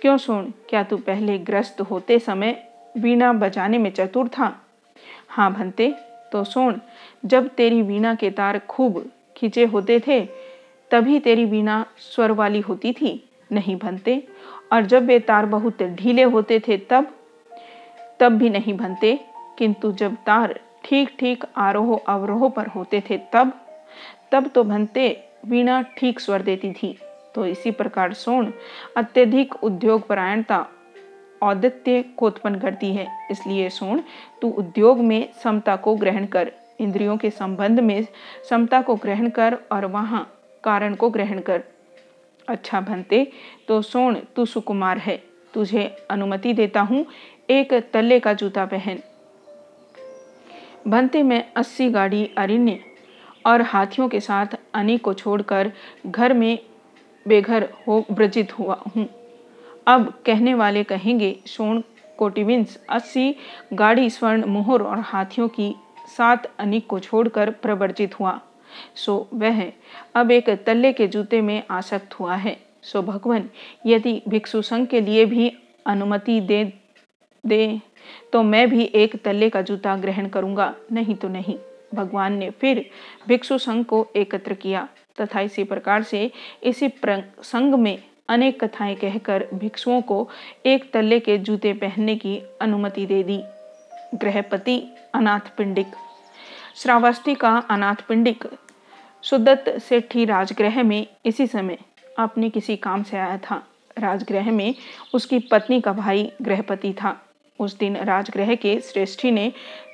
क्यों 0.00 0.16
सोण 0.16 0.50
क्या 0.68 0.82
तू 0.82 0.96
पहले 0.96 1.38
ग्रस्त 1.38 1.80
होते 1.80 2.18
समय 2.18 2.62
वीणा 2.96 3.32
बजाने 3.32 3.78
में 3.78 3.90
चतुर 3.90 4.28
था? 4.28 4.54
हाँ 5.28 5.52
भंते 5.52 5.94
तो 6.32 6.44
सोण 6.44 6.78
जब 7.24 7.48
तेरी 7.48 7.82
वीणा 7.82 8.14
के 8.14 8.30
तार 8.30 8.58
खूब 8.58 9.04
खींचे 9.36 9.64
होते 9.64 9.98
थे, 10.06 10.20
तभी 10.90 11.18
तेरी 11.20 11.44
वीणा 11.44 11.84
स्वर 11.98 12.32
वाली 12.32 12.60
होती 12.60 12.92
थी, 12.92 13.28
नहीं 13.52 13.76
बनते 13.76 14.22
और 14.72 14.86
जब 14.86 15.06
वे 15.06 15.18
तार 15.18 15.46
बहुत 15.46 15.82
ढीले 15.82 16.22
होते 16.22 16.60
थे 16.68 16.76
तब 16.90 17.14
तब 18.20 18.32
भी 18.32 18.50
नहीं 18.50 18.74
बनते 18.74 19.18
किंतु 19.58 19.92
जब 19.92 20.14
तार 20.26 20.58
ठीक 20.84 21.10
ठीक 21.20 21.44
आरोह 21.56 21.96
अवरोह 22.08 22.48
पर 22.48 22.66
होते 22.66 23.02
थे, 23.10 23.18
तब 23.32 23.52
तब 24.32 24.46
तो 24.46 24.64
बनते 24.64 25.08
वीणा 25.46 25.80
ठीक 25.98 26.20
स्वर 26.20 26.42
देती 26.42 26.72
थी। 26.72 26.96
तो 27.34 27.44
इसी 27.46 27.70
प्रकार 27.70 28.12
सोन 28.14 28.52
अत्यधिक 28.96 29.54
उद्योग 29.64 30.06
परायणता 30.06 30.66
औदित्य 31.42 32.02
को 32.16 32.26
उत्पन्न 32.26 32.58
करती 32.58 32.92
है। 32.94 33.06
इसलिए 33.30 33.68
सोन 33.70 34.02
तू 34.42 34.48
उद्योग 34.50 34.98
में 35.00 35.28
समता 35.44 35.76
को 35.76 35.94
ग्रहण 35.96 36.26
कर, 36.26 36.52
इंद्रियों 36.80 37.16
के 37.16 37.30
संबंध 37.30 37.80
में 37.80 38.06
समता 38.50 38.80
को 38.82 38.94
ग्रहण 38.96 39.28
कर 39.30 39.58
और 39.72 39.86
वहाँ 39.86 40.26
कारण 40.64 40.94
को 40.94 41.10
ग्रहण 41.10 41.40
कर। 41.40 41.62
अच्छा 42.48 42.80
भंते 42.80 43.26
तो 43.68 43.80
सोन 43.82 44.16
तू 44.36 44.44
सुकुमार 44.46 44.98
है। 44.98 45.16
तुझे 45.54 45.84
अनुमति 46.10 46.52
देता 46.52 46.80
हूँ, 46.80 47.04
एक 47.50 47.72
तल्ले 47.92 48.18
का 48.20 48.32
जूता 48.32 48.64
पहन। 48.66 48.98
भंते 50.88 51.22
में 51.22 51.52
अस्सी 51.56 51.88
गाड़ी 51.90 52.24
अरण्य 52.38 52.78
और 53.46 53.62
हाथियों 53.62 54.08
के 54.08 54.20
साथ 54.20 54.56
अनी 54.74 54.96
को 54.98 55.14
छोड़कर 55.14 55.72
घर 56.06 56.32
में 56.32 56.58
बेघर 57.26 57.68
हो 57.86 58.04
ब्रजित 58.12 58.58
हुआ 58.58 58.74
हूँ। 58.96 59.08
अब 59.86 60.12
कहने 60.26 60.54
वाले 60.54 60.84
कहेंगे, 60.84 61.38
सोन 61.46 61.82
कोटिविंस, 62.18 62.78
अस्सी 62.88 63.34
गाड़ी 63.72 64.10
स्वर्ण 64.10 64.44
मोहर 64.44 64.82
और 64.82 64.98
हाथियों 64.98 65.48
की 65.48 65.74
सात 66.16 66.50
अनिक 66.58 66.86
को 66.86 66.98
छोड़कर 66.98 67.50
प्रवर्जित 67.52 68.18
हुआ। 68.20 68.40
सो 68.94 69.28
वह 69.34 69.62
अब 70.14 70.30
एक 70.30 70.50
तल्ले 70.66 70.92
के 70.92 71.06
जूते 71.06 71.40
में 71.40 71.62
आसक्त 71.70 72.14
हुआ 72.14 72.34
है। 72.34 72.56
सो 72.82 73.02
भगवान, 73.02 73.48
यदि 73.86 74.22
भिक्षु 74.28 74.62
संघ 74.62 74.86
के 74.86 75.00
लिए 75.00 75.24
भी 75.24 75.52
अनुमति 75.86 76.40
दे 76.40 76.64
दे 77.44 77.80
तो 78.32 78.42
मैं 78.42 78.68
भी 78.70 78.84
एक 78.84 79.22
तल्ले 79.22 79.50
का 79.50 79.62
जूता 79.62 79.96
ग्रहण 79.96 80.28
करूँगा। 80.28 80.74
नहीं 80.92 81.14
तो 81.14 81.28
नहीं। 81.28 81.58
भगवान 81.94 82.32
ने 82.32 82.50
फिर 82.50 82.90
भिक्षु 83.28 83.58
संघ 83.58 83.84
को 83.84 84.06
एकत्र 84.16 84.54
किया 84.54 84.88
तथा 85.20 85.40
इसी 85.40 85.64
प्रकार 85.64 86.02
से 86.02 86.30
इसी 86.62 86.92
संघ 87.06 87.74
में 87.74 87.98
अनेक 88.28 88.64
कथाएँ 88.64 88.94
कहकर 88.94 89.46
भिक्षुओं 89.54 90.00
को 90.02 90.28
एक 90.66 90.92
तल्ले 90.92 91.20
के 91.20 91.38
जूते 91.38 91.72
पहनने 91.72 92.16
की 92.16 92.42
अनुमति 92.60 93.06
दे 93.06 93.22
दी। 93.22 93.42
ग्रहपति 94.14 94.82
अनाथ 95.14 95.56
पिंडिक। 95.56 95.86
श्रावस्ती 96.76 97.34
का 97.34 97.56
अनाथ 97.70 97.94
पिंडिक। 98.08 98.44
सुदत्त 99.22 99.78
सेठी 99.78 100.24
राजगृह 100.24 100.82
में 100.82 101.06
इसी 101.26 101.46
समय 101.46 101.78
अपने 102.18 102.50
किसी 102.50 102.76
काम 102.76 103.02
से 103.02 103.16
आया 103.16 103.38
था। 103.38 103.62
राजगृह 103.98 104.50
में 104.52 104.74
उसकी 105.14 105.38
पत्नी 105.38 105.80
का 105.80 105.92
भाई 105.92 106.32
गृहपति 106.42 106.92
था। 106.92 107.27
उस 107.58 107.78
दिन 107.78 107.96
राजगृह 107.96 108.54
के 108.54 108.80
श्रेष्ठी 108.80 109.30
ने 109.30 109.52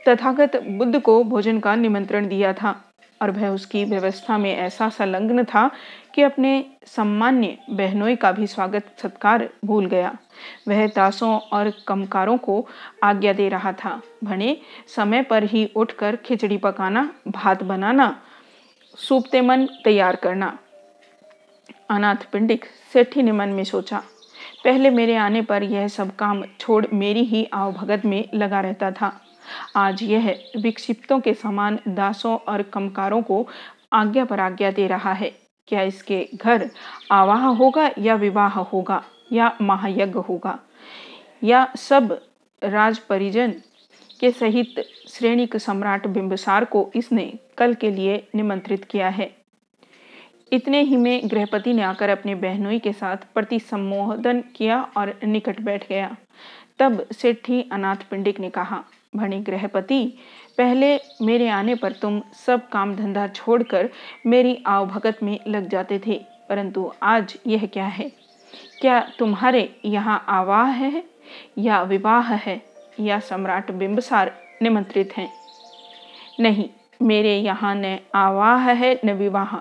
तथागत 0.09 0.57
बुद्ध 0.57 1.01
को 1.01 1.23
भोजन 1.25 1.61
का 1.61 1.75
निमंत्रण 1.75 2.29
दिया 2.29 2.53
था 2.53 2.75
और 3.23 3.31
वह 3.31 3.49
उसकी 3.49 3.85
व्यवस्था 3.85 4.39
में 4.39 4.55
ऐसा 4.57 4.89
संलग्न 4.89 5.45
था 5.45 5.71
कि 6.15 6.23
अपने 6.23 6.65
सम्मान्य 6.87 7.59
बहनोई 7.71 8.17
का 8.17 8.33
भी 8.33 8.47
स्वागत 8.47 8.91
सत्कार 9.03 9.49
भूल 9.65 9.87
गया। 9.87 10.17
वह 10.69 10.87
दासों 10.87 11.39
और 11.53 11.73
कमकारों 11.89 12.37
को 12.37 12.67
आज्ञा 13.03 13.33
दे 13.33 13.49
रहा 13.49 13.73
था 13.73 14.01
भने 14.25 14.57
समय 14.97 15.23
पर 15.23 15.45
ही 15.45 15.65
उठकर 15.77 16.17
खिचड़ी 16.17 16.57
पकाना, 16.57 17.09
भात 17.29 17.63
बनाना, 17.63 18.17
सूपते 18.99 19.41
मन 19.41 19.67
तैयार 19.85 20.17
करना। 20.17 20.59
अनाथ 21.91 22.31
पिंडिक 22.33 22.65
सेठी 22.93 23.23
ने 23.23 23.33
मन 23.33 23.49
में 23.49 23.65
सोचा 23.65 24.03
पहले 24.65 24.91
मेरे 24.91 25.17
आने 25.17 25.43
पर 25.43 25.63
यह 25.63 25.89
सब 25.89 26.17
काम 26.17 26.43
छोड़ 26.61 26.87
मेरी 26.93 27.25
ही 27.25 27.49
आवभगत 27.53 28.05
में 28.05 28.29
लगा 28.35 28.61
रहता 28.61 28.91
था। 28.91 29.21
आज 29.77 30.03
यह 30.03 30.45
विक्षिप्तों 30.57 31.21
के 31.21 31.35
समान 31.35 31.79
दासों 31.89 32.39
और 32.49 32.63
कमकारों 32.63 33.23
को 33.23 33.49
आज्ञा 33.93 34.25
पर 34.25 34.41
आज्ञा 34.41 34.71
दे 34.71 34.87
रहा 34.87 35.13
है। 35.13 35.33
क्या 35.67 35.83
इसके 35.83 36.29
घर 36.35 36.71
आवाह 37.13 37.47
होगा 37.47 37.91
या 37.99 38.15
विवाह 38.15 38.59
होगा 38.61 39.03
या 39.33 39.57
महायज्ञ 39.63 40.19
होगा? 40.19 40.59
या 41.43 41.73
सब 41.77 42.21
राज 42.65 42.99
परिजन 42.99 43.55
के 44.21 44.31
सहित 44.31 44.75
श्रेणिक 45.09 45.57
सम्राट 45.57 46.07
बिंबसार 46.07 46.65
को 46.65 46.91
इसने 46.97 47.33
कल 47.59 47.75
के 47.75 47.91
लिए 47.91 48.29
निमंत्रित 48.35 48.85
किया 48.85 49.09
है? 49.09 49.44
इतने 50.55 50.81
ही 50.81 50.97
में 50.97 51.21
गृहपति 51.31 51.73
ने 51.73 51.83
आकर 51.83 52.09
अपने 52.09 52.35
बहनोई 52.35 52.79
के 52.79 52.93
साथ 52.93 53.17
प्रति 53.35 53.59
सम्मोहन 53.59 54.45
किया 54.57 54.89
और 54.97 55.15
निकट 55.25 55.61
बैठ 55.61 55.89
गया। 55.89 56.17
तब 56.79 57.07
सेठी 57.13 57.69
अनाथ 57.73 57.97
पिंडिक 57.97 58.41
ने 58.41 58.51
कहा, 58.51 58.85
भणी 59.17 59.41
गृहपति, 59.41 60.19
पहले 60.59 61.01
मेरे 61.23 61.49
आने 61.49 61.75
पर 61.75 61.93
तुम 61.93 62.23
सब 62.47 62.69
काम 62.69 62.97
धंधा 62.97 63.27
छोड़कर 63.27 63.89
मेरी 64.27 64.63
आवभगत 64.67 65.19
में 65.23 65.39
लग 65.49 65.69
जाते 65.69 66.01
थे, 66.07 66.21
परंतु 66.49 66.93
आज 67.03 67.37
यह 67.47 67.67
क्या 67.67 67.87
है? 67.87 68.13
क्या 68.81 69.09
तुम्हारे 69.19 69.77
यहाँ 69.85 70.25
आवाह 70.29 70.67
है, 70.67 71.05
या 71.59 71.83
विवाह 71.83 72.35
है, 72.35 72.63
या 73.01 73.19
सम्राट 73.19 73.71
बिंबसार 73.71 74.33
निमंत्रित 74.63 75.17
हैं? 75.17 75.33
नहीं 76.41 76.69
मेरे 77.03 77.37
यहाँ 77.39 77.75
न 77.75 77.99
आवाह 78.15 78.71
है, 78.71 79.01
न 79.05 79.13
विवाह, 79.13 79.57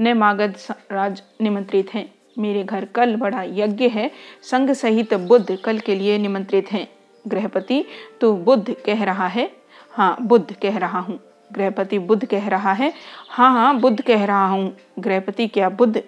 न 0.00 0.12
मागध 0.12 0.56
राज 0.92 1.22
निमंत्रित 1.40 1.94
हैं। 1.94 2.14
मेरे 2.38 2.64
घर 2.64 2.84
कल 2.84 3.16
बड़ा 3.16 3.42
यज्ञ 3.42 3.88
है, 3.88 4.10
संग 4.42 4.70
सहित 4.70 5.14
बुद्ध 5.14 5.58
कल 5.64 5.78
के 5.78 5.94
लिए 5.94 6.18
निमंत्रित 6.18 6.72
हैं। 6.72 6.88
गृहपति 7.28 7.84
तो 8.20 8.32
बुद्ध 8.32 8.76
कह 8.86 9.04
रहा 9.04 9.26
है? 9.26 9.50
हाँ 9.90 10.16
बुद्ध 10.20 10.52
कह 10.52 10.78
रहा 10.78 10.98
हूँ। 10.98 11.18
गृहपति 11.52 11.98
बुद्ध 11.98 12.24
कह 12.26 12.48
रहा 12.48 12.72
है? 12.72 12.92
हाँ 13.28 13.52
हाँ 13.52 13.80
बुद्ध 13.80 14.00
कह 14.00 14.24
रहा 14.24 14.46
हूँ। 14.46 14.76
गृहपति 14.98 15.46
क्या 15.48 15.68
बुद्ध? 15.68 16.02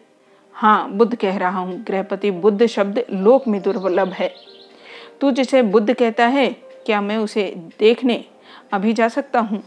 हाँ 0.52 0.90
बुद्ध 0.90 1.16
कह 1.16 1.36
रहा 1.36 1.58
हूँ। 1.58 1.84
गृहपति 1.84 2.30
बुद्ध 2.30 2.66
शब्द 2.66 3.04
लोक 3.10 3.48
में 3.48 3.62
दुर्लभ 3.62 4.08
है। 4.08 4.34
तू 5.20 5.30
जिसे 5.30 5.62
बुद्ध 5.62 5.92
कहता 5.94 6.26
है, 6.26 6.56
क्या 6.86 7.00
मैं 7.00 7.16
उसे 7.16 7.54
देखने 7.78 8.24
अभी 8.72 8.92
जा 8.92 9.08
सकता 9.08 9.40
हूँ? 9.40 9.62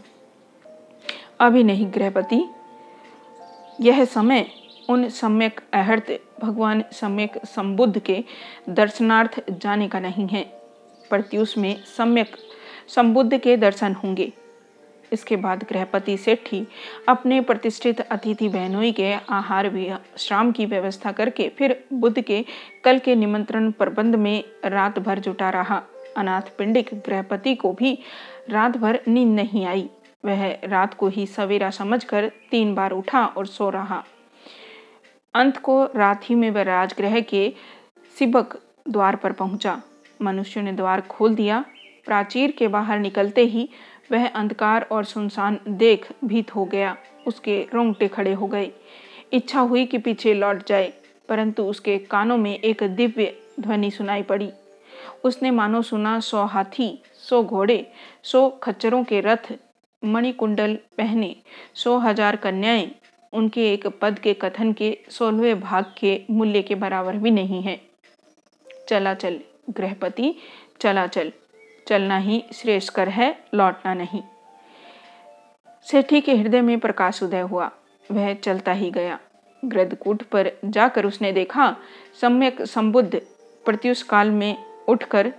अभी 1.40 1.62
नहीं, 1.64 1.86
गृहपति। 1.92 2.44
यह 3.80 4.04
समय 4.04 4.46
उन 4.88 5.08
सम्यक 5.08 5.60
अहर्त, 5.74 6.06
भगवान 6.42 6.82
सम्यक 6.92 7.38
संबुद्ध 7.46 7.98
के 7.98 8.24
दर्शनार्थ 8.68 9.40
जाने 9.50 9.88
का 9.88 10.00
नहीं 10.00 10.26
है 10.26 10.42
प्रत्युष 11.10 11.56
में 11.58 11.76
सम्यक 11.96 12.36
संबुद्ध 12.88 13.38
के 13.38 13.56
दर्शन 13.56 13.92
होंगे। 13.94 14.32
इसके 15.12 15.36
बाद 15.36 15.64
गृहपति 15.68 16.16
सेठी 16.16 16.66
अपने 17.08 17.40
प्रतिष्ठित 17.40 18.00
अतिथि 18.00 18.48
बहनोई 18.48 18.92
के 18.92 19.12
आहार 19.12 19.68
विश्राम 19.68 20.52
की 20.52 20.66
व्यवस्था 20.66 21.12
करके 21.12 21.48
फिर 21.48 21.84
बुद्ध 21.92 22.20
के 22.20 22.44
कल 22.84 22.98
के 22.98 23.14
निमंत्रण 23.14 23.70
प्रबंध 23.70 24.14
में 24.14 24.44
रात 24.64 24.98
भर 24.98 25.18
जुटा 25.18 25.50
रहा। 25.50 25.82
अनाथ 26.16 26.42
पिंडिक 26.58 26.90
गृहपति 27.06 27.54
को 27.54 27.72
भी 27.72 27.98
रात 28.50 28.76
भर 28.76 29.00
नींद 29.08 29.34
नहीं 29.36 29.64
आई। 29.66 29.88
वह 30.26 30.46
रात 30.64 30.94
को 30.94 31.08
ही 31.08 31.26
सवेरा 31.26 31.70
समझकर 31.70 32.30
तीन 32.50 32.74
बार 32.74 32.92
उठा 32.92 33.24
और 33.26 33.46
सो 33.46 33.68
रहा। 33.70 34.02
अंत 35.34 35.56
को 35.56 35.84
रात 35.86 36.30
ही 36.30 36.34
में 36.34 36.50
वह 36.50 36.62
राजगृह 36.62 37.20
के 37.20 37.52
सिबक 38.16 38.58
द्वार 38.88 39.16
पर 39.16 39.32
पहुँचा। 39.32 39.80
मनुष्य 40.22 40.62
ने 40.62 40.72
द्वार 40.72 41.00
खोल 41.00 41.34
दिया। 41.34 41.64
प्राचीर 42.06 42.50
के 42.50 42.68
बाहर 42.68 42.98
निकलते 42.98 43.44
ही 43.44 43.68
वह 44.12 44.26
अंधकार 44.28 44.86
और 44.92 45.04
सुनसान 45.04 45.58
देख 45.68 46.08
भीत 46.24 46.54
हो 46.54 46.64
गया। 46.64 46.96
उसके 47.26 47.60
रोंगटे 47.74 48.08
खड़े 48.08 48.32
हो 48.32 48.46
गए। 48.46 48.70
इच्छा 49.32 49.60
हुई 49.60 49.84
कि 49.86 49.98
पीछे 49.98 50.34
लौट 50.34 50.66
जाए, 50.66 50.92
परंतु 51.28 51.62
उसके 51.64 51.98
कानों 52.00 52.36
में 52.36 52.58
एक 52.58 52.82
दिव्य 52.96 53.34
ध्वनि 53.60 53.90
सुनाई 53.90 54.22
पड़ी। 54.22 54.50
उसने 55.24 55.50
मानो 55.50 55.82
सुना 55.82 56.18
सौ 56.20 56.44
हाथी, 56.44 56.98
सौ 57.28 57.42
घोड़े, 57.42 57.86
सौ 58.22 58.48
खच्चरों 58.62 59.02
के 59.04 59.20
रथ 59.20 59.52
मणिकुंडल 60.06 60.74
पहने 60.98 61.34
सौ 61.74 61.96
हज़ार 61.98 62.36
कन्याएँ। 62.36 62.90
उनके 63.32 63.72
एक 63.72 63.86
पद 64.00 64.18
के 64.18 64.32
कथन 64.34 64.72
के 64.72 64.96
सोलहवें 65.10 65.60
भाग 65.60 65.92
के 65.98 66.20
मूल्य 66.30 66.62
के 66.62 66.74
बराबर 66.74 67.16
भी 67.16 67.30
नहीं 67.30 67.62
है। 67.62 67.80
चला 68.88 69.14
चल, 69.14 69.38
गृहपति, 69.70 70.34
चला 70.80 71.06
चल। 71.06 71.32
चलना 71.86 72.18
ही 72.18 72.42
श्रेष्ठकर 72.52 73.08
है, 73.08 73.34
लौटना 73.54 73.94
नहीं। 73.94 74.22
सेठी 75.86 76.20
के 76.20 76.34
हृदय 76.34 76.60
में 76.60 76.78
प्रकाश 76.80 77.22
उदय 77.22 77.40
हुआ, 77.40 77.70
वह 78.10 78.32
चलता 78.34 78.72
ही 78.72 78.90
गया। 78.90 79.18
ग्रदकूट 79.62 80.22
पर 80.22 80.50
जाकर 80.64 81.06
उसने 81.06 81.32
देखा, 81.32 81.74
सम्यक 82.20 82.62
संबुद्ध 82.62 83.20
प्रत्युष 83.64 84.02
काल 84.02 84.30
में 84.30 84.56
उठकर 84.88 85.32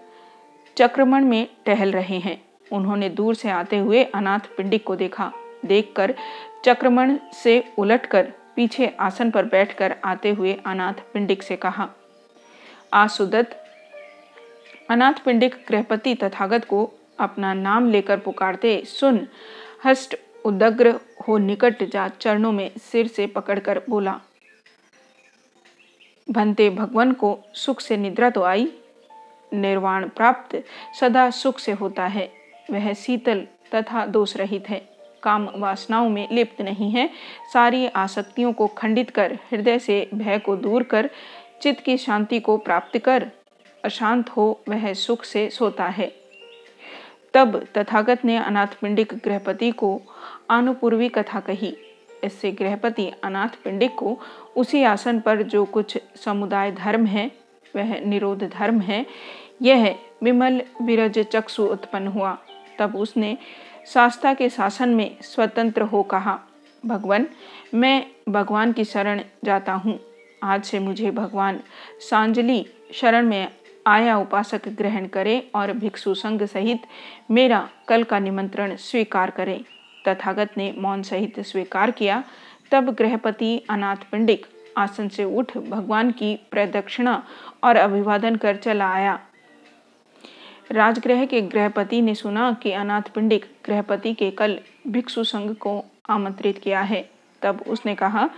चक्रमण 0.77 1.25
में 1.25 1.47
टहल 1.65 1.91
रहे 1.91 2.17
हैं। 2.19 2.41
उन्होंने 2.71 3.09
दूर 3.09 3.35
से 3.35 3.49
आते 3.49 3.77
हुए 3.77 4.03
अनाथ 4.05 4.55
पिंडिक 4.57 4.83
को 4.83 4.95
देखा। 4.95 5.31
देखकर 5.65 6.13
चक्रमण 6.65 7.17
से 7.33 7.63
उलटकर 7.77 8.31
पीछे 8.55 8.87
आसन 8.99 9.31
पर 9.31 9.45
बैठकर 9.45 9.95
आते 10.05 10.31
हुए 10.31 10.53
अनाथ 10.65 10.93
पिंडिक 11.13 11.43
से 11.43 11.55
कहा, 11.55 11.89
आसुदत्त, 12.93 13.57
अनाथ 14.89 15.13
पिंडिक 15.25 15.55
गृहपति 15.67 16.15
तथागत 16.15 16.65
को 16.65 16.89
अपना 17.19 17.53
नाम 17.53 17.89
लेकर 17.91 18.19
पुकारते 18.19 18.81
सुन 18.85 19.27
हस्ट 19.85 20.15
उदग्र 20.45 20.93
हो 21.27 21.37
निकट 21.37 21.83
जा 21.83 22.07
चरणों 22.11 22.51
में 22.51 22.69
सिर 22.81 23.07
से 23.07 23.27
पकड़कर 23.27 23.81
बोला, 23.89 24.19
भंते 26.27 26.69
भगवान 26.69 27.11
को 27.11 27.37
सुख 27.53 27.79
से 27.79 27.97
निद्रा 27.97 28.29
तो 28.29 28.43
आई? 28.43 28.71
निर्वाण 29.51 30.07
प्राप्त 30.09 30.63
सदा 30.99 31.29
सुख 31.31 31.59
से 31.59 31.71
होता 31.71 32.05
है। 32.05 32.36
वह 32.71 32.93
शीतल 32.93 33.47
तथा 33.75 34.05
दोष 34.05 34.37
रहित 34.37 34.69
है। 34.69 34.81
काम 35.23 35.49
वासनाओं 35.55 36.09
में 36.09 36.27
लिप्त 36.31 36.61
नहीं 36.61 36.91
है। 36.91 37.09
सारी 37.53 37.87
आसक्तियों 37.87 38.53
को 38.53 38.67
खंडित 38.67 39.09
कर, 39.09 39.33
हृदय 39.51 39.79
से 39.79 40.09
भय 40.13 40.39
को 40.39 40.55
दूर 40.55 40.83
कर, 40.83 41.09
चित्त 41.61 41.83
की 41.83 41.97
शांति 41.97 42.39
को 42.39 42.57
प्राप्त 42.57 42.97
कर, 42.97 43.31
अशांत 43.85 44.29
हो 44.29 44.61
वह 44.69 44.93
सुख 44.93 45.23
से 45.23 45.49
सोता 45.49 45.85
है। 45.85 46.11
तब 47.33 47.65
तथागत 47.77 48.25
ने 48.25 48.37
अनाथ 48.37 48.67
पिंडिक 48.81 49.13
गृहपति 49.25 49.71
को 49.71 50.01
आनुपूर्वी 50.49 51.09
कथा 51.09 51.39
कही। 51.39 51.77
इससे 52.23 52.51
गृहपति 52.51 53.11
अनाथ 53.23 53.63
पिंडिक 53.63 53.95
को 53.95 54.19
उसी 54.55 54.83
आसन 54.83 55.19
पर 55.19 55.41
जो 55.41 55.65
कुछ 55.65 55.97
समुदाय 56.15 56.71
धर्म 56.71 57.05
है, 57.05 57.31
वह 57.75 57.99
निरोध 57.99 58.43
धर्म 58.43 58.79
है, 58.81 59.05
यह 59.61 59.95
विमल 60.23 60.61
विरज 60.81 61.19
चक्षु 61.19 61.63
उत्पन्न 61.63 62.07
हुआ। 62.07 62.37
तब 62.79 62.95
उसने 62.95 63.37
शास्ता 63.87 64.33
के 64.33 64.49
शासन 64.49 64.89
में 64.89 65.17
स्वतंत्र 65.21 65.81
हो 65.81 66.03
कहा, 66.03 66.39
भगवान, 66.85 67.27
मैं 67.73 68.05
भगवान 68.29 68.71
की 68.73 68.83
शरण 68.85 69.21
जाता 69.45 69.73
हूँ। 69.73 69.99
आज 70.43 70.63
से 70.63 70.79
मुझे 70.79 71.11
भगवान 71.11 71.59
सांजलि 72.09 72.65
शरण 72.93 73.25
में 73.25 73.47
आया 73.87 74.17
उपासक 74.17 74.67
ग्रहण 74.67 75.07
करे 75.07 75.39
और 75.55 75.71
भिक्षु 75.73 76.13
संघ 76.13 76.43
सहित 76.43 76.81
मेरा 77.31 77.69
कल 77.87 78.03
का 78.03 78.19
निमंत्रण 78.19 78.75
स्वीकार 78.75 79.29
करे। 79.29 79.63
तथागत 80.07 80.57
ने 80.57 80.73
मौन 80.77 81.03
सहित 81.03 81.39
स्वीकार 81.39 81.91
किया। 81.91 82.23
तब 82.71 82.89
गृहपति 82.89 83.57
अनाथ 83.69 84.09
पंडित 84.11 84.45
आसन 84.77 85.07
से 85.07 85.23
उठ 85.23 85.57
भगवान 85.57 86.11
की 86.11 86.35
प्रदक्षिणा 86.51 87.23
और 87.63 87.75
अभिवादन 87.75 88.35
कर 88.35 88.55
चला 88.55 88.89
आया। 88.89 89.19
राजगृह 90.71 91.25
के 91.25 91.41
गृहपति 91.41 92.01
ने 92.01 92.15
सुना 92.15 92.53
कि 92.53 92.71
अनाथ 92.71 93.01
पिंडिक 93.01 93.45
गृहपति 93.65 94.13
के 94.13 94.31
कल 94.31 94.59
भिक्षु 94.87 95.23
संघ 95.23 95.51
को 95.51 95.85
आमंत्रित 96.09 96.57
किया 96.57 96.81
है। 96.81 97.09
तब 97.41 97.63
उसने 97.67 97.95
कहा, 97.95 98.29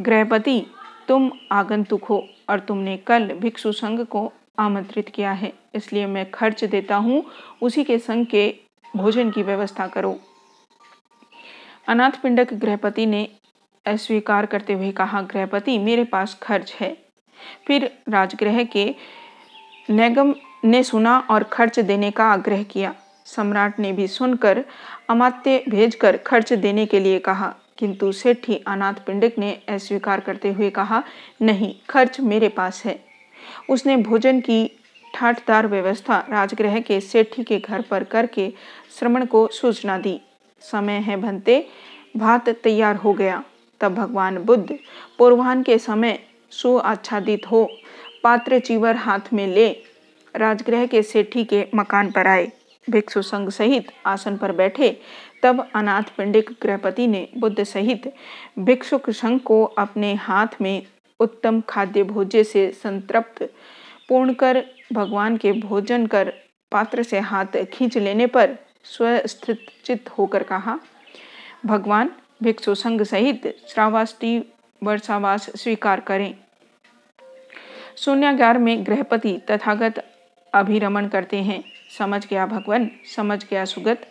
गृहपति, 0.00 0.66
तुम 1.08 1.32
आगंतुक 1.52 2.04
हो 2.04 2.28
और 2.50 2.60
तुमने 2.60 2.96
कल 2.96 3.32
भिक्षु 3.32 3.72
संघ 3.72 4.00
को 4.00 4.32
आमंत्रित 4.58 5.08
किया 5.08 5.32
है। 5.32 5.52
इसलिए 5.74 6.06
मैं 6.06 6.30
खर्च 6.30 6.64
देता 6.64 6.96
हूँ, 6.96 7.24
उसी 7.62 7.84
के 7.84 7.98
संग 7.98 8.26
के 8.26 8.54
भोजन 8.96 9.30
की 9.30 9.42
व्यवस्था 9.42 9.86
करो। 9.86 10.20
अनाथ 11.88 12.10
पिंडक 12.22 12.54
गृहपति 12.54 13.06
ने 13.06 13.28
अस्वीकार 13.86 14.46
करते 14.46 14.72
हुए 14.72 14.92
कहा, 14.92 15.22
गृहपति, 15.22 15.78
मेरे 15.78 16.04
पास 16.04 16.38
खर्च 16.42 16.76
है। 16.80 16.96
फिर 17.66 17.98
राजगृह 18.08 18.64
के 18.64 18.94
नैगम 19.90 20.34
ने 20.66 20.82
सुना 20.82 21.18
और 21.30 21.42
खर्च 21.42 21.78
देने 21.80 22.10
का 22.10 22.24
आग्रह 22.24 22.62
किया। 22.62 22.94
सम्राट 23.26 23.78
ने 23.80 23.92
भी 23.92 24.06
सुनकर 24.08 24.64
अमात्य 25.08 25.62
भेजकर 25.68 26.16
खर्च 26.16 26.52
देने 26.52 26.86
के 26.86 27.00
लिए 27.00 27.18
कहा, 27.18 27.54
किंतु 27.78 28.10
सेठी 28.12 28.56
अनाथ 28.66 28.94
पिंडक 29.06 29.38
ने 29.38 29.52
अस्वीकार 29.68 30.20
करते 30.20 30.52
हुए 30.52 30.70
कहा, 30.70 31.02
नहीं, 31.42 31.74
खर्च 31.90 32.20
मेरे 32.20 32.48
पास 32.48 32.82
है। 32.84 32.98
उसने 33.70 33.96
भोजन 33.96 34.40
की 34.40 34.66
ठाठदार 35.14 35.66
व्यवस्था 35.66 36.18
राजगृह 36.30 36.80
के 36.80 37.00
सेठी 37.00 37.42
के 37.42 37.58
घर 37.58 37.82
पर 37.82 38.04
करके 38.04 38.52
श्रमण 38.98 39.26
को 39.26 39.46
सूचना 39.52 39.98
दी। 39.98 40.20
समय 40.62 40.98
है 40.98 41.16
भंते 41.16 41.66
भात 42.16 42.48
तैयार 42.48 42.96
हो 42.96 43.12
गया। 43.12 43.42
तब 43.80 43.94
भगवान 43.94 44.38
बुद्ध 44.38 44.78
पूर्वान 45.18 45.62
के 45.62 45.78
समय 45.78 46.18
सुआच्छादित 46.50 47.50
हो, 47.50 47.68
पात्र 48.22 48.58
चीवर 48.58 48.96
हाथ 48.96 49.32
में 49.32 49.46
ले 49.46 49.68
राजगृह 50.36 50.86
के 50.86 51.02
सेठी 51.02 51.44
के 51.44 51.66
मकान 51.74 52.10
पर 52.10 52.26
आए। 52.26 52.50
भिक्षु 52.90 53.22
संघ 53.22 53.48
सहित 53.50 53.86
आसन 54.06 54.36
पर 54.36 54.52
बैठे, 54.52 55.00
तब 55.42 55.66
अनाथ 55.74 56.02
पिंडिक 56.16 56.50
गृहपति 56.62 57.06
ने 57.06 57.28
बुद्ध 57.38 57.64
सहित 57.64 58.12
भिक्षुक 58.58 59.10
संघ 59.10 59.40
को 59.40 59.64
अपने 59.64 60.14
हाथ 60.14 60.60
में 60.60 60.86
उत्तम 61.20 61.60
खाद्य 61.60 62.02
भोज्य 62.02 62.44
से 62.44 62.70
संतृप्त 62.72 63.42
पूर्ण 64.08 64.32
कर, 64.32 64.64
भगवान 64.92 65.36
के 65.36 65.52
भोजन 65.52 66.06
कर, 66.06 66.32
पात्र 66.72 67.02
से 67.02 67.18
हाथ 67.18 67.64
खींच 67.72 67.98
लेने 67.98 68.26
पर 68.26 68.56
स्वस्थित 68.84 70.10
होकर 70.18 70.42
कहा, 70.42 70.78
भगवान, 71.66 72.10
भिक्षु 72.42 72.74
संघ 72.74 73.02
सहित 73.02 73.46
श्रावास्ती 73.68 74.38
वर्षावास 74.82 75.50
स्वीकार 75.56 76.00
करें। 76.00 76.34
शून्यागार 77.96 78.58
में 78.58 78.86
गृहपति 78.86 79.40
तथागत 79.50 80.04
अभिरमण 80.56 81.08
करते 81.08 81.36
हैं। 81.36 81.64
समझ 81.98 82.26
गया 82.26 82.46
भगवान, 82.46 82.90
समझ 83.16 83.44
गया 83.50 83.64
सुगत। 83.64 84.06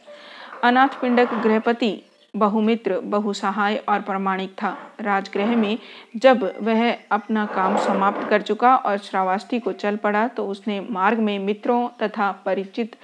अनाथ 0.64 0.88
पिंडक 1.02 1.34
गृहपति, 1.34 2.02
बहुमित्र, 2.36 3.00
बहुसहाय 3.00 3.76
और 3.90 4.02
प्रमाणिक 4.02 4.50
था। 4.64 4.78
राजगृह 5.02 5.56
में 5.56 5.78
जब 6.16 6.44
वह 6.62 6.92
अपना 7.12 7.46
काम 7.46 7.78
समाप्त 7.78 8.30
कर 8.30 8.42
चुका 8.42 8.76
और 8.76 8.98
श्रावस्ती 8.98 9.60
को 9.60 9.72
चल 9.72 9.96
पड़ा 9.96 10.28
तो 10.28 10.48
उसने 10.48 10.80
मार्ग 10.90 11.20
में 11.20 11.40
मित्रों 11.40 11.88
तथा 12.02 12.32
परिचित 12.32 12.96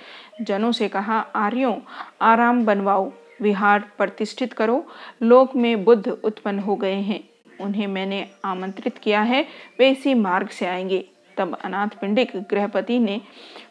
जनों 0.42 0.72
से 0.72 0.88
कहा, 0.88 1.20
आर्यों, 1.36 1.76
आराम 2.22 2.66
बनवाओ, 2.66 3.12
विहार 3.42 3.84
प्रतिष्ठित 3.98 4.54
करो, 4.54 4.86
लोक 5.22 5.56
में 5.56 5.84
बुद्ध 5.84 6.08
उत्पन्न 6.08 6.60
हो 6.60 6.76
गए 6.76 6.96
हैं। 6.96 7.24
उन्हें 7.62 7.88
मैंने 7.88 8.28
आमंत्रित 8.46 8.98
किया 8.98 9.22
है, 9.22 9.48
वे 9.80 9.90
इसी 9.90 10.14
मार्ग 10.14 10.48
से 10.48 10.66
आएँगे। 10.66 11.06
तब 11.38 11.58
अनाथ 11.64 11.88
पिंडिक 11.88 12.32
गृहपति 12.36 13.00
ने 13.00 13.22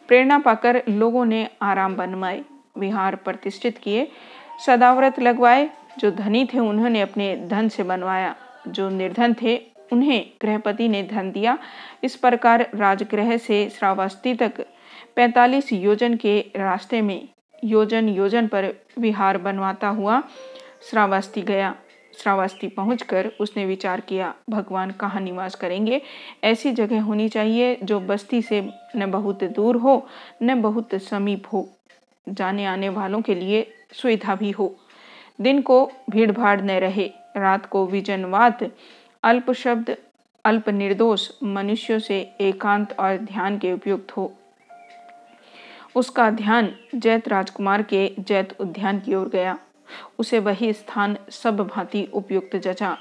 प्रेरणा 0.07 0.39
पाकर 0.39 0.83
लोगों 0.89 1.25
ने 1.25 1.49
आराम 1.61 1.95
बनवाए 1.95 2.41
विहार 2.77 3.15
प्रतिष्ठित 3.15 3.77
किए, 3.77 4.11
सदाव्रत 4.65 5.19
लगवाए, 5.19 5.69
जो 5.99 6.11
धनी 6.11 6.45
थे 6.45 6.59
उन्होंने 6.59 7.01
अपने 7.01 7.35
धन 7.47 7.67
से 7.69 7.83
बनवाया। 7.83 8.35
जो 8.67 8.89
निर्धन 8.89 9.35
थे, 9.41 9.61
उन्हें 9.93 10.25
गृहपति 10.41 10.87
ने 10.87 11.03
धन 11.03 11.31
दिया। 11.31 11.57
इस 12.03 12.15
प्रकार 12.15 12.69
राजगृह 12.75 13.37
से 13.37 13.69
श्रावस्ती 13.69 14.33
तक 14.33 14.65
45 15.15 15.73
योजन 15.73 16.15
के 16.15 16.45
रास्ते 16.55 17.01
में 17.01 17.27
योजन 17.63 18.09
योजन 18.09 18.47
पर 18.47 18.73
विहार 18.99 19.37
बनवाता 19.37 19.87
हुआ 19.87 20.23
श्रावस्ती 20.89 21.41
गया। 21.41 21.75
श्रावस्ती 22.17 22.67
पहुंचकर 22.67 23.31
उसने 23.39 23.65
विचार 23.65 24.01
किया, 24.01 24.33
भगवान 24.49 24.91
कहाँ 24.91 25.21
निवास 25.21 25.55
करेंगे? 25.55 26.01
ऐसी 26.43 26.71
जगह 26.71 27.01
होनी 27.01 27.29
चाहिए 27.29 27.77
जो 27.83 27.99
बस्ती 27.99 28.41
से 28.41 28.69
न 28.95 29.11
बहुत 29.11 29.43
दूर 29.43 29.75
हो, 29.75 30.07
न 30.43 30.61
बहुत 30.61 30.95
समीप 30.95 31.43
हो। 31.53 31.69
जाने 32.29 32.65
आने 32.65 32.89
वालों 32.89 33.21
के 33.21 33.35
लिए 33.35 33.73
सुविधा 33.93 34.35
भी 34.35 34.51
हो। 34.51 34.75
दिन 35.41 35.61
को 35.61 35.91
भीड़ 36.09 36.31
भाड़ 36.31 36.61
न 36.61 36.71
रहे, 36.71 37.11
रात 37.37 37.65
को 37.65 37.85
विजनवाद, 37.87 38.71
अल्प 39.23 39.51
शब्द, 39.51 39.97
अल्प 40.45 40.69
निर्दोष, 40.69 41.29
मनुष्यों 41.43 41.99
से 41.99 42.31
एकांत 42.41 42.99
और 42.99 43.17
ध्यान 43.17 43.57
के 43.57 43.73
उपयुक्त 43.73 44.11
हो। 44.11 44.33
उसका 45.95 46.29
ध्यान 46.29 46.75
जैत 46.95 47.27
राजकुमार 47.27 47.81
के 47.83 48.15
जैत 48.19 48.61
उद्यान 48.61 48.99
की 48.99 49.15
ओर 49.15 49.29
गया। 49.29 49.59
उसे 50.19 50.39
वही 50.39 50.73
स्थान 50.73 51.17
सब 51.29 51.57
भांति 51.57 52.07
उपयुक्त 52.13 52.55
जचा। 52.55 52.97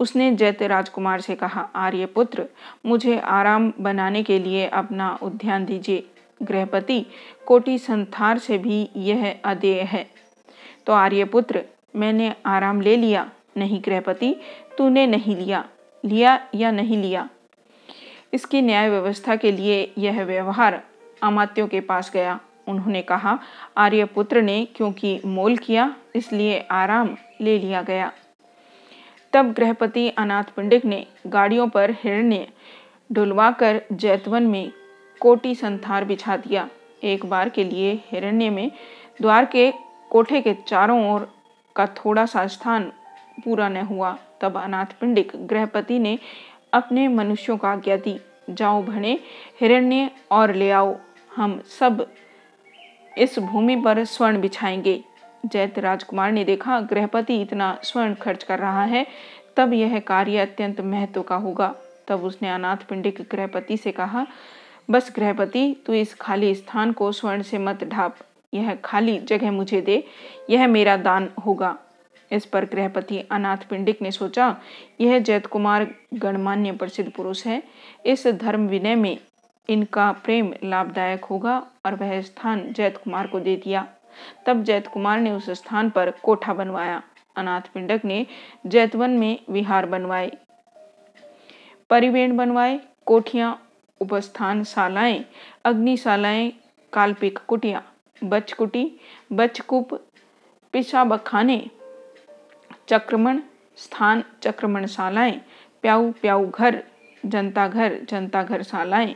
उसने 0.00 0.36
जैत 0.36 0.62
राजकुमार 0.62 1.20
से 1.20 1.34
कहा, 1.34 1.68
आर्यपुत्र, 1.74 2.46
मुझे 2.86 3.18
आराम 3.18 3.72
बनाने 3.80 4.22
के 4.22 4.38
लिए 4.38 4.66
अपना 4.66 5.18
उद्यान 5.22 5.64
दीजिए। 5.64 6.06
गृहपति, 6.42 7.06
कोटि 7.46 7.78
संथार 7.78 8.38
से 8.38 8.58
भी 8.58 8.90
यह 8.96 9.36
अदेय 9.44 9.80
है। 9.80 10.10
तो 10.86 10.92
आर्यपुत्र, 10.92 11.64
मैंने 11.96 12.34
आराम 12.46 12.80
ले 12.80 12.96
लिया। 12.96 13.30
नहीं 13.56 13.82
गृहपति, 13.84 14.36
तूने 14.78 15.06
नहीं 15.06 15.36
लिया। 15.36 15.64
लिया 16.04 16.48
या 16.54 16.70
नहीं 16.70 17.02
लिया? 17.02 17.28
इसकी 18.32 18.62
न्याय 18.62 18.90
व्यवस्था 18.90 19.36
के 19.36 19.52
लिए 19.52 19.92
यह 19.98 20.24
व्यवहार 20.24 20.82
अमात्यों 21.22 21.68
के 21.68 21.80
पास 21.80 22.10
गया। 22.14 22.40
उन्होंने 22.68 23.02
कहा, 23.02 23.38
आर्यपुत्र 23.76 24.42
ने 24.42 24.64
क्योंकि 24.76 25.20
मोल 25.24 25.56
किया, 25.56 25.94
इसलिए 26.16 26.58
आराम 26.70 27.16
ले 27.40 27.58
लिया 27.58 27.82
गया। 27.82 28.12
तब 29.32 29.52
गृहपति 29.52 30.08
अनाथ 30.08 30.44
पंडित 30.56 30.84
ने 30.84 31.06
गाड़ियों 31.26 31.68
पर 31.68 31.90
हिरण्य 32.02 32.46
ढुलवाकर 33.10 33.80
जैतवन 33.92 34.46
में 34.46 34.70
कोटी 35.20 35.54
संथार 35.54 36.04
बिछा 36.04 36.36
दिया। 36.36 36.68
एक 37.04 37.26
बार 37.26 37.48
के 37.48 37.64
लिए 37.64 37.92
हिरण्य 38.06 38.50
में 38.50 38.70
द्वार 39.22 39.44
के 39.44 39.70
कोठे 40.10 40.40
के 40.40 40.54
चारों 40.68 41.00
ओर 41.10 41.28
का 41.76 41.86
थोड़ा 41.86 42.24
सा 42.26 42.46
स्थान 42.46 42.92
पूरा 43.44 43.68
न 43.68 43.76
हुआ। 43.76 44.16
तब 44.40 44.56
अनाथ 44.56 44.86
पिंडिक 45.00 45.32
गृहपति 45.46 45.98
ने 45.98 46.18
अपने 46.72 47.06
मनुष्यों 47.08 47.56
का 47.56 47.68
आज्ञा 47.68 47.96
दी, 47.96 48.18
जाओ 48.50 48.82
भने 48.82 49.18
हिरण्य, 49.60 50.10
और 50.30 50.54
ले 50.54 50.70
आओ। 50.70 50.96
हम 51.36 51.60
सब 51.80 52.06
इस 53.18 53.38
भूमि 53.38 53.76
पर 53.76 54.04
स्वर्ण 54.04 54.40
बिछाएँगे। 54.40 55.04
जैत 55.46 55.78
राजकुमार 55.78 56.32
ने 56.32 56.44
देखा, 56.44 56.80
गृहपति 56.80 57.40
इतना 57.42 57.78
स्वर्ण 57.82 58.14
खर्च 58.14 58.42
कर 58.42 58.58
रहा 58.58 58.84
है, 58.84 59.06
तब 59.56 59.72
यह 59.72 60.00
कार्य 60.00 60.38
अत्यंत 60.38 60.80
महत्व 60.80 61.22
का 61.22 61.36
होगा। 61.36 61.74
तब 62.08 62.24
उसने 62.24 62.50
अनाथ 62.50 62.76
पिंडिक 62.76 63.26
गृहपति 63.32 63.76
से 63.76 63.92
कहा, 63.92 64.26
बस 64.90 65.12
गृहपति, 65.16 65.76
तू 65.86 65.92
इस 65.92 66.14
खाली 66.14 66.54
स्थान 66.54 66.92
को 66.92 67.12
स्वर्ण 67.12 67.42
से 67.42 67.58
मत 67.58 67.84
ढाप। 67.84 68.16
यह 68.54 68.74
खाली 68.74 69.18
जगह 69.18 69.52
मुझे 69.52 69.80
दे, 69.80 70.04
यह 70.50 70.66
मेरा 70.66 70.96
दान 70.96 71.28
होगा। 71.46 71.78
इस 72.32 72.46
पर 72.46 72.64
गृहपति 72.64 73.18
अनाथ 73.30 73.56
पिंडिक 73.56 74.02
ने 74.02 74.10
सोचा, 74.10 74.56
यह 75.00 75.18
जैत 75.18 75.46
कुमार 75.46 75.94
गणमान्य 76.14 76.72
प्रसिद्ध 76.72 77.12
पुरुष 77.12 77.46
है। 77.46 77.62
इस 78.06 78.26
धर्म 78.26 78.66
विनय 78.66 78.94
में 78.94 79.18
इनका 79.68 80.10
प्रेम 80.24 80.52
लाभदायक 80.64 81.24
होगा 81.24 81.58
और 81.86 81.94
वह 81.94 82.20
स्थान 82.20 82.72
जैत 82.72 82.96
कुमार 82.96 83.26
को 83.26 83.40
दे 83.40 83.56
दिया। 83.56 83.86
तब 84.46 84.62
जैत 84.64 84.86
कुमार 84.86 85.20
ने 85.20 85.30
उस 85.30 85.50
स्थान 85.50 85.90
पर 85.90 86.10
कोठा 86.22 86.54
बनवाया। 86.54 87.02
अनाथ 87.36 87.68
पिंडक 87.74 88.04
ने 88.04 88.26
जैतवन 88.66 89.10
में 89.10 89.38
विहार 89.50 89.86
बनवाए, 89.86 90.30
परिवेण 91.90 92.36
बनवाए, 92.36 92.80
कोठियाँ 93.06 93.58
उपस्थान 94.00 94.64
शालाएँ 94.64 95.24
अग्निशालाएँ 95.64 96.50
काल्पिक 96.92 97.38
कुटिया, 97.48 97.82
बचकुटी, 98.24 98.90
बचकूप, 99.32 99.94
पिशाबखाने, 100.74 101.64
चक्रमण 102.88 103.40
स्थान, 103.76 104.24
चक्रमणशालाएँ, 104.42 105.40
प्याऊ 105.84 106.10
प्याऊ 106.12 106.50
घर 106.50 106.82
जनता 107.24 107.66
घर 107.68 107.98
जनता 108.08 108.42
घर 108.42 108.62
शालाएँ 108.62 109.14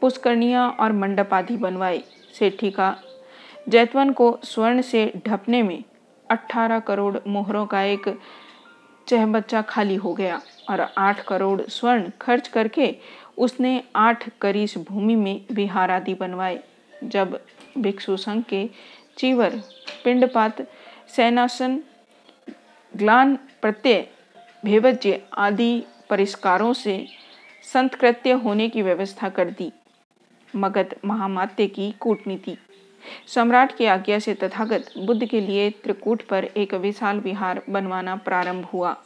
पुष्करणियाँ 0.00 0.68
और 0.80 0.92
मंडप 0.92 1.34
आदि 1.34 1.56
बनवाए 1.56 2.02
सेठी 2.38 2.70
का 2.70 2.96
जैतवन 3.68 4.12
को 4.12 4.38
स्वर्ण 4.44 4.82
से 4.82 5.12
ढपने 5.26 5.62
में 5.62 5.82
18 6.30 6.80
करोड़ 6.86 7.16
मोहरों 7.26 7.66
का 7.66 7.82
एक 7.82 8.08
चहबच्चा 9.08 9.62
खाली 9.62 9.94
हो 9.94 10.12
गया 10.14 10.40
और 10.70 10.80
8 10.98 11.20
करोड़ 11.20 11.60
स्वर्ण 11.62 12.10
खर्च 12.20 12.48
करके 12.48 12.94
उसने 13.38 13.82
आठ 13.96 14.28
करीस 14.40 14.76
भूमि 14.78 15.14
में 15.14 15.40
विहार 15.52 15.90
आदि 15.90 16.14
बनवाए, 16.14 16.58
जब 17.04 17.38
भिक्षु 17.78 18.16
संघ 18.16 18.42
के 18.44 18.68
चीवर, 19.18 19.60
पिंडपात, 20.04 20.62
सेनासन, 21.16 21.80
ग्लान 22.94 23.36
प्रत्यय, 23.62 24.06
भेवज्य 24.64 25.20
आदि 25.38 25.82
परिष्कारों 26.10 26.72
से 26.72 27.04
संतकृत्य 27.64 28.32
होने 28.32 28.68
की 28.68 28.82
व्यवस्था 28.82 29.28
कर 29.28 29.50
दी। 29.50 29.72
मगध 30.56 30.94
महामात्य 31.04 31.66
की 31.66 31.90
कूटनीति। 32.00 32.56
सम्राट 33.26 33.76
की 33.76 33.86
आज्ञा 33.86 34.18
से 34.18 34.34
तथागत 34.34 34.92
बुद्ध 34.98 35.24
के 35.24 35.40
लिए 35.40 35.70
त्रिकूट 35.84 36.22
पर 36.22 36.44
एक 36.44 36.74
विशाल 36.74 37.20
विहार 37.20 37.62
बनवाना 37.70 38.16
प्रारंभ 38.16 38.64
हुआ, 38.64 38.96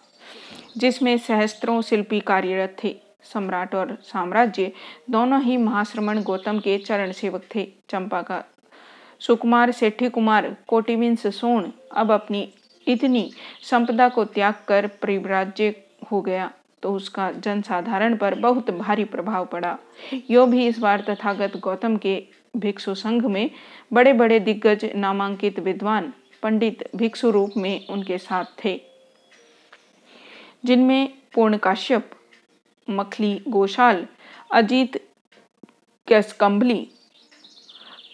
जिसमें 0.76 1.16
सहस्त्रों 1.18 1.80
शिल्पी 1.82 2.20
कार्यरत 2.20 2.76
थे। 2.84 2.96
सम्राट 3.24 3.74
और 3.74 3.96
साम्राज्य 4.02 4.72
दोनों 5.10 5.42
ही 5.42 5.56
महाश्रमण 5.56 6.22
गौतम 6.22 6.58
के 6.58 6.78
चरण 6.78 7.12
सेवक 7.12 7.44
थे। 7.54 7.66
चंपा 7.88 8.22
का 8.22 8.42
सुकुमार 9.20 9.70
सेठी 9.72 10.08
कुमार 10.08 10.56
कोटिविंस 10.68 11.26
सोन 11.36 11.72
अब 11.92 12.12
अपनी 12.12 12.48
इतनी 12.86 13.30
संपदा 13.62 14.08
को 14.08 14.24
त्याग 14.24 14.54
कर 14.68 14.86
परिव्राज्य 15.02 15.74
हो 16.10 16.20
गया। 16.20 16.50
तो 16.84 16.92
उसका 16.92 17.30
जनसाधारण 17.32 18.16
पर 18.16 18.34
बहुत 18.34 18.70
भारी 18.70 19.04
प्रभाव 19.04 19.44
पड़ा। 19.46 19.76
यो 20.30 20.44
भी 20.46 20.66
इस 20.66 20.78
बार 20.78 21.04
तथागत 21.08 21.56
गौतम 21.56 21.96
के 21.96 22.16
भिक्षु 22.56 22.94
संघ 22.94 23.24
में 23.26 23.50
बड़े 23.92 24.12
बड़े 24.12 24.40
दिग्गज 24.40 24.84
नामांकित 24.94 25.58
विद्वान, 25.58 26.12
पंडित, 26.42 26.84
भिक्षु 26.96 27.30
रूप 27.30 27.56
में 27.56 27.86
उनके 27.86 28.18
साथ 28.18 28.44
थे। 28.64 28.80
जिनमें 30.64 31.08
पूर्ण 31.34 31.56
काश्यप, 31.58 32.10
मखली 32.88 33.34
गोशाल, 33.48 34.06
अजीत 34.52 35.02
कैसकम्बली 36.08 36.88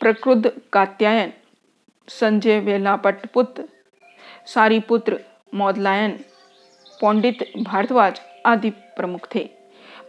प्रकृद 0.01 0.53
कात्यायन, 0.73 1.33
संजय 2.09 2.61
वेलापटपुत्र 2.61 3.69
सारीपुत्र 4.47 5.21
मौदलायन, 5.55 6.19
पंडित 7.03 7.53
भारद्वाज 7.59 8.21
आदि 8.47 8.71
प्रमुख 8.71 9.29
थे। 9.35 9.51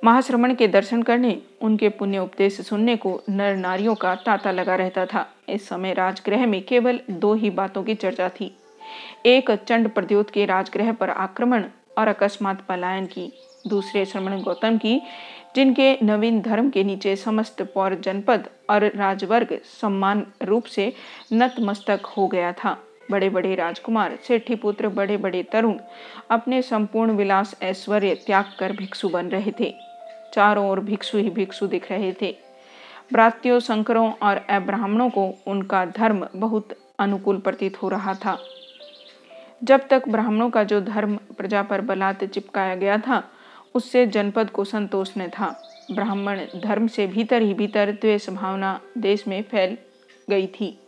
महाश्रमण 0.03 0.55
के 0.55 0.67
दर्शन 0.67 1.01
करने, 1.01 1.41
उनके 1.61 1.89
पुण्य 1.89 2.19
उपदेश 2.19 2.61
सुनने 2.61 2.95
को 2.95 3.23
नर 3.29 3.55
नारियों 3.55 3.95
का 3.95 4.15
तांता 4.15 4.51
लगा 4.51 4.75
रहता 4.75 5.05
था। 5.05 5.29
इस 5.49 5.67
समय 5.67 5.93
राजगृह 5.93 6.45
में 6.45 6.61
केवल 6.63 6.99
दो 7.09 7.33
ही 7.33 7.49
बातों 7.49 7.83
की 7.83 7.95
चर्चा 7.95 8.29
थी। 8.29 8.57
एक 9.25 9.51
चंड 9.51 9.89
प्रद्योत 9.89 10.29
के 10.29 10.45
राजगृह 10.45 10.91
पर 10.91 11.09
आक्रमण 11.09 11.63
और 11.97 12.07
अकस्मात 12.07 12.65
पलायन 12.65 13.05
की। 13.05 13.31
दूसरे 13.67 14.05
श्रमण 14.05 14.41
गौतम 14.41 14.77
की, 14.77 15.01
जिनके 15.55 15.97
नवीन 16.03 16.41
धर्म 16.41 16.69
के 16.69 16.83
नीचे 16.83 17.15
समस्त 17.15 17.61
पौर 17.61 17.95
जनपद 17.95 18.49
और 18.69 18.91
राजवर्ग 18.95 19.59
सम्मान 19.63 20.25
रूप 20.43 20.65
से 20.65 20.93
नतमस्तक 21.33 22.05
हो 22.05 22.27
गया 22.27 22.51
था। 22.51 22.77
बड़े 23.12 23.30
बड़े 23.30 23.56
राजकुमार 23.56 24.17
सेठी 24.28 24.56
पुत्र 24.56 24.88
बड़े 24.88 25.17
बड़े 25.17 25.43
तरुण 25.43 25.78
अपने 26.30 26.62
संपूर्ण 26.62 27.12
विलास, 27.12 27.56
ऐश्वर्य 27.63 28.15
त्याग 28.15 28.45
कर 28.60 28.71
भिक्षु 28.71 29.10
बन 29.10 29.26
रहे 29.26 29.52
थे। 29.60 29.74
चारों 30.34 30.69
ओर 30.69 30.80
भिक्षु 30.80 31.17
ही 31.17 31.30
भिक्षु 31.30 31.67
दिख 31.67 31.91
रहे 31.91 32.13
थे। 32.21 32.36
ब्रात्यों 33.12 33.60
शंकरों 33.60 34.12
और 34.12 34.38
अब्राह्मणों 34.38 35.10
को 35.10 35.36
उनका 35.47 35.86
धर्म 35.86 36.28
बहुत 36.36 36.78
अनुकूल 37.00 37.38
प्रतीत 37.38 37.82
हो 37.82 37.89
रहा 37.89 38.13
था। 38.13 38.38
जब 39.63 39.88
तक 39.88 40.10
ब्राह्मणों 40.10 40.50
का 40.50 40.63
जो 40.63 40.82
धर्म 40.82 41.15
प्रजा 41.38 41.63
पर 41.63 41.82
बलात् 41.82 42.24
चिपकाया 42.24 42.76
गया 42.76 42.97
था, 42.97 43.24
उससे 43.76 44.08
जनपद 44.08 44.50
को 44.50 44.63
संतोष 44.63 45.12
न 45.17 45.28
था। 45.28 45.63
ब्राह्मण 45.91 46.39
धर्म 46.63 46.88
से 46.88 47.08
भीतर 47.08 47.41
ही 47.41 47.54
भीतर 47.54 47.91
द्वेष 47.91 48.30
भावना 48.30 48.80
देश 48.97 49.28
में 49.28 49.43
फैल 49.43 49.78
गई 50.30 50.47
थी। 50.47 50.80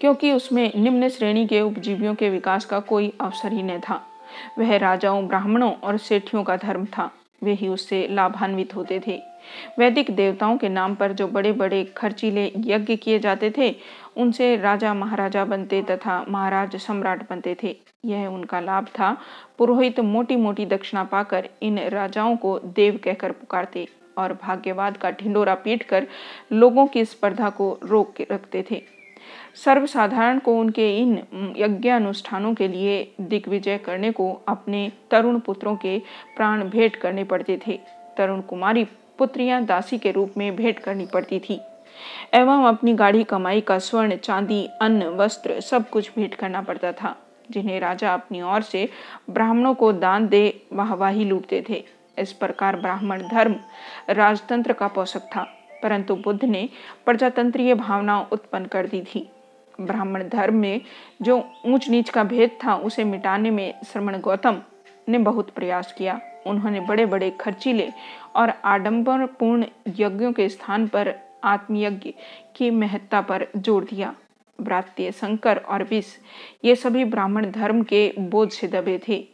क्योंकि 0.00 0.32
उसमें 0.32 0.72
निम्न 0.76 1.08
श्रेणी 1.08 1.46
के 1.46 1.60
उपजीवियों 1.60 2.14
के 2.14 2.30
विकास 2.30 2.64
का 2.64 2.80
कोई 2.80 3.12
अवसर 3.20 3.52
ही 3.52 3.62
न 3.62 3.80
था। 3.80 4.06
वह 4.58 4.76
राजाओं, 4.76 5.28
ब्राह्मणों 5.28 5.72
और 5.72 5.96
सेठियों 5.98 6.44
का 6.44 6.56
धर्म 6.56 6.84
था। 6.84 7.10
वे 7.42 7.52
ही 7.52 7.68
उससे 7.68 8.08
लाभान्वित 8.10 8.74
होते 8.76 9.00
थे। 9.06 9.22
वैदिक 9.78 10.10
देवताओं 10.10 10.56
के 10.56 10.68
नाम 10.68 10.94
पर 10.94 11.12
जो 11.12 11.26
बड़े 11.28 11.52
बड़े 11.52 11.84
खर्चीले 11.84 12.52
यज्ञ 12.56 12.96
किए 12.96 13.18
जाते 13.18 13.52
थे, 13.58 13.76
उनसे 14.16 14.56
राजा 14.56 14.94
महाराजा 14.94 15.44
बनते 15.44 15.82
तथा 15.82 16.24
महाराज 16.28 16.76
सम्राट 16.76 17.30
बनते 17.30 17.56
थे। 17.62 17.76
यह 18.04 18.26
उनका 18.26 18.60
लाभ 18.60 18.84
था। 18.84 19.16
पुरोहित 19.58 20.00
मोटी 20.00 20.36
मोटी 20.36 20.66
दक्षिणा 20.66 21.04
पाकर 21.04 21.48
इन 21.62 21.78
राजाओं 21.78 22.36
को 22.36 22.58
देव 22.58 23.00
कहकर 23.04 23.32
पुकारते 23.32 23.88
और 24.18 24.38
भाग्यवाद 24.42 24.96
का 24.96 25.10
ढिंडोरा 25.10 25.54
पीट 25.54 25.82
कर 25.82 26.06
लोगों 26.52 26.86
की 26.86 27.04
स्पर्धा 27.04 27.50
को 27.50 27.78
रोक 27.84 28.14
रखते 28.20 28.64
थे। 28.70 28.97
सर्वसाधारण 29.54 30.38
को 30.38 30.58
उनके 30.60 30.88
इन 30.98 31.54
यज्ञ 31.56 31.88
अनुष्ठानों 31.88 32.54
के 32.54 32.68
लिए 32.68 33.14
दिग्विजय 33.20 33.78
करने 33.78 34.10
को 34.12 34.30
अपने 34.48 34.90
तरुण 35.10 35.38
पुत्रों 35.38 35.76
के 35.76 35.98
प्राण 36.36 36.64
भेंट 36.64 36.96
करने 36.96 37.24
पड़ते 37.24 37.58
थे। 37.66 37.78
तरुण 38.16 38.40
कुमारी 38.40 38.84
पुत्रियाँ 39.18 39.64
दासी 39.64 39.98
के 39.98 40.10
रूप 40.10 40.34
में 40.36 40.54
भेंट 40.56 40.78
करनी 40.78 41.06
पड़ती 41.06 41.38
थी। 41.38 41.60
एवं 42.34 42.64
अपनी 42.64 42.94
गाढ़ी 42.94 43.24
कमाई 43.24 43.60
का 43.60 43.78
स्वर्ण, 43.78 44.16
चांदी, 44.16 44.68
अन्न, 44.82 45.06
वस्त्र 45.08 45.60
सब 45.60 45.88
कुछ 45.90 46.10
भेंट 46.16 46.34
करना 46.34 46.62
पड़ता 46.62 46.92
था, 46.92 47.16
जिन्हें 47.50 47.78
राजा 47.80 48.14
अपनी 48.14 48.42
ओर 48.42 48.62
से 48.62 48.88
ब्राह्मणों 49.30 49.74
को 49.74 49.92
दान 49.92 50.28
दे 50.28 50.62
वाहवाही 50.72 51.24
लूटते 51.24 51.64
थे। 51.68 51.84
इस 52.18 52.32
प्रकार 52.32 52.76
ब्राह्मण 52.76 53.22
धर्म 53.22 53.54
राजतंत्र 54.10 54.72
का 54.72 54.88
पोषक 54.88 55.22
था, 55.36 55.42
परंतु 55.82 56.16
बुद्ध 56.16 56.44
ने 56.44 56.68
प्रजातंत्रीय 57.06 57.74
भावना 57.74 58.20
उत्पन्न 58.32 58.66
कर 58.66 58.86
दी 58.86 59.00
थी। 59.00 59.28
ब्राह्मण 59.80 60.28
धर्म 60.28 60.54
में 60.54 60.80
जो 61.22 61.36
ऊंच 61.66 61.88
नीच 61.88 62.10
का 62.10 62.24
भेद 62.24 62.58
था, 62.64 62.74
उसे 62.74 63.04
मिटाने 63.04 63.50
में 63.50 63.74
श्रमण 63.86 64.20
गौतम 64.20 64.60
ने 65.08 65.18
बहुत 65.18 65.50
प्रयास 65.50 65.94
किया। 65.98 66.20
उन्होंने 66.46 66.80
बड़े 66.80 67.06
बड़े 67.06 67.30
खर्चीले 67.30 67.88
और 68.36 68.52
आडंबरपूर्ण 68.64 69.66
यज्ञों 69.96 70.32
के 70.32 70.48
स्थान 70.48 70.86
पर 70.86 71.14
आत्मयज्ञ 71.44 72.12
की 72.56 72.70
महत्ता 72.70 73.20
पर 73.20 73.46
ज़ोर 73.56 73.84
दिया। 73.84 74.14
ब्रात्य 74.58 75.12
शंकर 75.12 75.58
और 75.58 75.82
विष, 75.82 76.06
ये 76.64 76.74
सभी 76.76 77.04
ब्राह्मण 77.04 77.50
धर्म 77.50 77.82
के 77.82 78.12
बोझ 78.18 78.50
से 78.52 78.68
दबे 78.68 78.98
थे। 79.08 79.26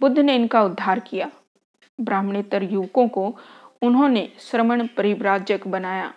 बुद्ध 0.00 0.18
ने 0.18 0.34
इनका 0.34 0.62
उद्धार 0.62 1.00
किया। 1.00 1.30
ब्राह्मणेतर 1.98 2.62
युवकों 2.62 3.08
को 3.08 3.34
उन्होंने 3.82 4.28
श्रमण 4.38 4.86
परिव्राजक 4.86 5.66
बनाया। 5.66 6.12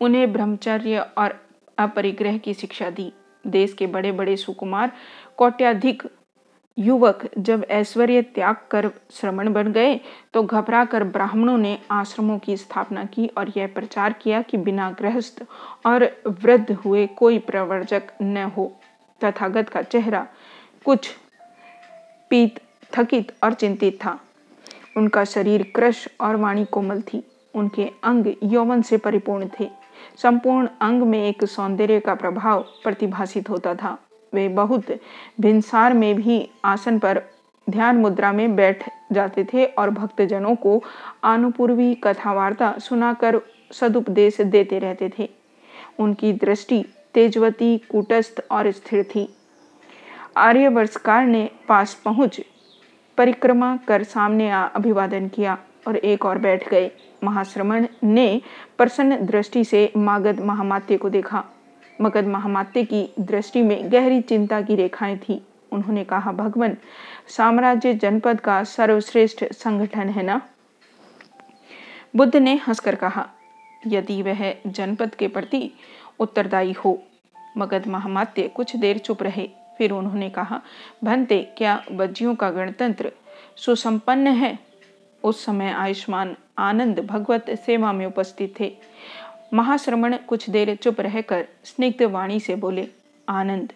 उन्हें 0.00 0.32
ब्रह्मचर्य 0.32 0.98
और 1.18 1.43
अपरिग्रह 1.78 2.38
की 2.38 2.54
शिक्षा 2.54 2.90
दी। 2.90 3.12
देश 3.44 3.72
के 3.72 3.86
बड़े 3.86 4.12
बड़े 4.12 4.36
सुकुमार, 4.36 4.92
कोट्याधिक 5.36 6.02
युवक 6.78 7.28
जब 7.38 7.64
ऐश्वर्य 7.70 8.22
त्याग 8.24 8.56
कर 8.70 8.90
श्रमण 9.10 9.52
बन 9.52 9.72
गए 9.72 10.00
तो 10.34 10.42
घबरा 10.42 10.84
कर 10.84 11.04
ब्राह्मणों 11.04 11.56
ने 11.58 11.78
आश्रमों 11.90 12.38
की 12.38 12.56
स्थापना 12.56 13.04
की 13.04 13.26
और 13.28 13.52
यह 13.56 13.66
प्रचार 13.66 14.12
किया 14.12 14.40
कि 14.42 14.56
बिना 14.56 14.90
गृहस्थ 14.90 15.42
और 15.86 16.04
वृद्ध 16.42 16.72
हुए 16.74 17.06
कोई 17.06 17.38
प्रवर्जक 17.38 18.10
न 18.22 18.42
हो। 18.56 18.66
तथागत 19.20 19.68
का 19.68 19.82
चेहरा 19.82 20.26
कुछ 20.84 21.10
पीत, 22.30 22.60
थकित 22.92 23.32
और 23.44 23.52
चिंतित 23.52 23.98
था। 24.04 24.18
उनका 24.96 25.24
शरीर 25.24 25.62
कृश 25.76 26.06
और 26.20 26.36
वाणी 26.36 26.64
कोमल 26.64 27.00
थी। 27.02 27.22
उनके 27.54 27.90
अंग 28.02 28.32
यौवन 28.42 28.82
से 28.82 28.96
परिपूर्ण 28.96 29.48
थे। 29.60 29.70
संपूर्ण 30.22 30.68
अंग 30.80 31.02
में 31.02 31.28
एक 31.28 31.44
सौंदर्य 31.44 32.00
का 32.00 32.14
प्रभाव 32.14 32.62
प्रतिभाषित 32.82 33.50
होता 33.50 33.74
था। 33.74 33.98
वे 34.32 34.48
बहुत 34.48 34.90
भिनसार 35.40 35.92
में 35.92 36.14
भी 36.14 36.48
आसन 36.64 36.98
पर 36.98 37.22
ध्यान 37.70 37.96
मुद्रा 37.96 38.32
में 38.32 38.56
बैठ 38.56 38.88
जाते 39.12 39.44
थे 39.44 39.64
और 39.64 39.90
भक्तजनों 39.90 40.54
को 40.56 40.82
आनुपूर्वी 41.24 41.94
कथा 41.94 42.32
वार्ता 42.32 42.74
सुनाकर 42.78 43.40
सदुपदेश 43.72 44.40
देते 44.40 44.78
रहते 44.78 45.10
थे। 45.18 45.30
उनकी 45.98 46.32
दृष्टि 46.32 46.84
तेजवती, 47.14 47.78
कूटस्थ 47.78 48.42
और 48.50 48.70
स्थिर 48.70 49.04
थी। 49.04 49.28
आर्यवर्षकार 50.36 51.26
ने 51.26 51.50
पास 51.68 51.94
पहुँच 52.04 52.40
परिक्रमा 53.18 53.76
कर 53.76 54.02
सामने 54.02 54.50
आ 54.50 54.62
अभिवादन 54.62 55.28
किया 55.28 55.58
और 55.88 55.96
एक 55.96 56.24
और 56.24 56.38
बैठ 56.38 56.68
गए। 56.68 56.90
महाश्रमण 57.24 57.86
ने 58.04 58.42
प्रसन्न 58.78 59.26
दृष्टि 59.26 59.64
से 59.64 59.92
मागध 59.96 60.40
महामात्य 60.40 60.96
को 60.96 61.10
देखा। 61.10 61.44
मगध 62.00 62.26
महामात्य 62.26 62.84
की 62.84 63.14
दृष्टि 63.20 63.62
में 63.62 63.92
गहरी 63.92 64.20
चिंता 64.20 64.60
की 64.60 64.74
रेखाएँ 64.74 65.16
थी। 65.16 65.42
उन्होंने 65.72 66.04
कहा, 66.04 66.32
भगवान, 66.32 66.76
साम्राज्य 67.28 67.94
जनपद 67.94 68.40
का 68.40 68.64
सर्वश्रेष्ठ 68.64 69.44
संगठन 69.52 70.08
है 70.08 70.22
ना? 70.22 70.40
बुद्ध 72.16 72.36
ने 72.36 72.60
हंसकर 72.68 72.94
कहा, 72.94 73.28
यदि 73.86 74.22
वह 74.22 74.54
जनपद 74.66 75.14
के 75.14 75.28
प्रति 75.28 75.70
उत्तरदायी 76.18 76.72
हो, 76.72 77.02
मगध 77.56 77.86
महामात्य 77.86 78.48
कुछ 78.48 78.76
देर 78.76 78.98
चुप 78.98 79.22
रहे। 79.22 79.50
फिर 79.78 79.90
उन्होंने 79.90 80.30
कहा, 80.30 80.60
भंते, 81.04 81.54
क्या 81.58 81.84
बज्जियों 81.92 82.34
का 82.34 82.50
गणतंत्र 82.50 83.12
सुसंपन्न 83.56 84.26
है? 84.26 84.58
उस 85.24 85.44
समय 85.44 85.70
आयुष्मान 85.70 86.36
आनंद 86.58 87.00
भगवत 87.00 87.50
सेवा 87.50 87.92
में 87.92 88.06
उपस्थित 88.06 88.60
थे। 88.60 88.76
महाश्रमण 89.54 90.16
कुछ 90.16 90.50
देर 90.50 90.74
चुप 90.74 91.00
रहकर 91.00 91.46
स्निग्ध 91.64 92.02
वाणी 92.02 92.40
से 92.40 92.54
बोले, 92.54 92.88
आनंद 93.28 93.72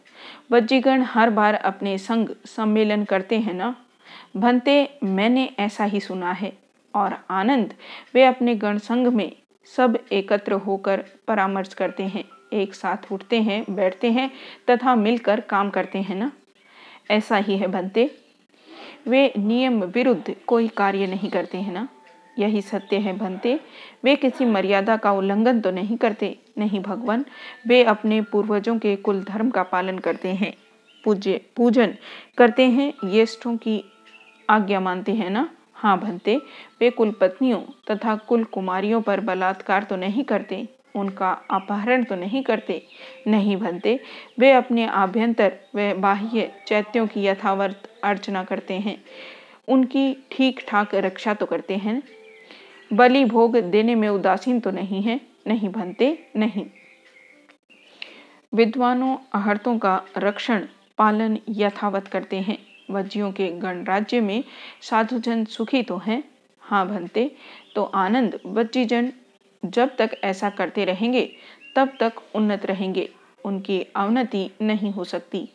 वज्जीगण 0.52 1.02
हर 1.02 1.30
बार 1.30 1.54
अपने 1.54 1.98
संग 1.98 2.28
सम्मेलन 2.46 3.04
करते 3.04 3.38
हैं 3.38 3.54
ना? 3.54 3.76
भंते, 4.37 4.98
मैंने 5.04 5.50
ऐसा 5.58 5.84
ही 5.84 6.00
सुना 6.00 6.32
है। 6.32 6.52
और 6.94 7.24
आनंद, 7.30 7.74
वे 8.14 8.24
अपने 8.24 8.54
गण 8.54 8.78
संघ 8.78 9.08
में 9.08 9.32
सब 9.76 9.98
एकत्र 10.12 10.52
होकर 10.52 11.04
परामर्श 11.28 11.74
करते 11.74 12.02
हैं, 12.02 12.24
एक 12.52 12.74
साथ 12.74 13.12
उठते 13.12 13.42
हैं, 13.42 13.64
बैठते 13.70 14.11
हैं 14.11 14.30
तथा 14.70 14.94
मिलकर 14.94 15.40
काम 15.40 15.70
करते 15.70 15.98
हैं 15.98 16.16
ना? 16.16 16.32
ऐसा 17.11 17.37
ही 17.37 17.56
है 17.58 17.66
भंते। 17.66 18.27
वे 19.08 19.32
नियम 19.38 19.84
विरुद्ध 19.84 20.34
कोई 20.46 20.68
कार्य 20.68 21.06
नहीं 21.06 21.30
करते, 21.30 21.58
हैं 21.58 21.72
ना? 21.72 21.88
यही 22.38 22.62
सत्य 22.62 22.96
है 22.96 23.16
भंते। 23.18 23.60
वे 24.04 24.16
किसी 24.16 24.44
मर्यादा 24.44 24.96
का 24.96 25.12
उल्लंघन 25.12 25.60
तो 25.60 25.70
नहीं 25.70 25.96
करते, 25.96 26.38
नहीं 26.58 26.80
भगवान। 26.80 27.24
वे 27.66 27.84
अपने 27.84 28.20
पूर्वजों 28.20 28.78
के 28.78 28.96
कुल 28.96 29.22
धर्म 29.22 29.50
का 29.50 29.62
पालन 29.62 29.98
करते 29.98 30.28
हैं। 30.28 30.54
पूज्य, 31.04 31.40
पूजन 31.56 31.94
करते 32.38 32.68
हैं, 32.68 32.92
ज्येष्ठों 33.04 33.56
की 33.56 33.84
आज्ञा 34.50 34.80
मानते 34.80 35.12
हैं 35.12 35.30
ना? 35.30 35.48
हाँ 35.74 35.98
भंते, 36.00 36.36
वे 36.80 36.90
कुल 36.90 37.10
पत्नियों 37.10 37.60
तथा 37.90 38.14
कुल 38.16 38.44
कुमारियों 38.44 39.00
पर 39.00 39.20
बलात्कार 39.20 39.82
तो 39.82 39.96
नहीं 39.96 40.24
करते। 40.24 40.68
उनका 40.94 41.31
अपहरण 41.51 42.05
तो 42.05 42.14
नहीं 42.14 42.42
करते, 42.42 42.83
नहीं 43.27 43.57
भनते। 43.57 43.98
वे 44.38 44.53
अपने 44.53 44.87
आभ्यंतर 44.87 45.59
व 45.77 45.92
बाह्य 45.94 46.53
चैत्यों 46.66 47.07
की 47.07 47.24
यथावर्त 47.24 47.90
अर्चना 48.05 48.44
करते 48.44 48.74
हैं। 48.74 49.05
उनकी 49.68 50.14
ठीक 50.33 50.61
ठाक 50.68 50.94
रक्षा 50.94 51.35
तो 51.35 51.46
करते 51.46 51.77
हैं। 51.77 52.03
बलि 52.92 53.24
भोग 53.24 53.57
देने 53.57 53.94
में 53.94 54.09
उदासीन 54.09 54.61
तो 54.61 54.70
नहीं 54.70 55.03
है, 55.03 55.20
नहीं 55.46 55.68
बनते 55.68 56.18
नहीं। 56.37 56.66
विद्वानों 58.53 59.16
आहर्तों 59.35 59.79
का 59.79 60.01
रक्षण, 60.18 60.66
पालन 60.98 61.38
यथावत 61.48 62.09
करते 62.09 62.37
हैं। 62.37 62.59
वज्जियों 62.90 63.33
के 63.33 63.48
गणराज्य 63.48 64.20
में 64.20 64.44
साधुजन 64.83 65.44
सुखी 65.44 65.83
तो 65.83 65.96
हैं। 65.98 66.22
हाँ 66.62 66.87
बनते 66.88 67.31
तो 67.74 67.85
आनंद, 67.85 68.38
वज्जीजन 68.46 69.12
जब 69.64 69.96
तक 69.96 70.10
ऐसा 70.24 70.50
करते 70.50 70.84
रहेंगे, 70.84 71.36
तब 71.76 71.92
तक 72.00 72.12
उन्नत 72.34 72.66
रहेंगे। 72.66 73.10
उनकी 73.44 73.86
अवनति 73.96 74.50
नहीं 74.62 74.92
हो 74.92 75.04
सकती। 75.04 75.48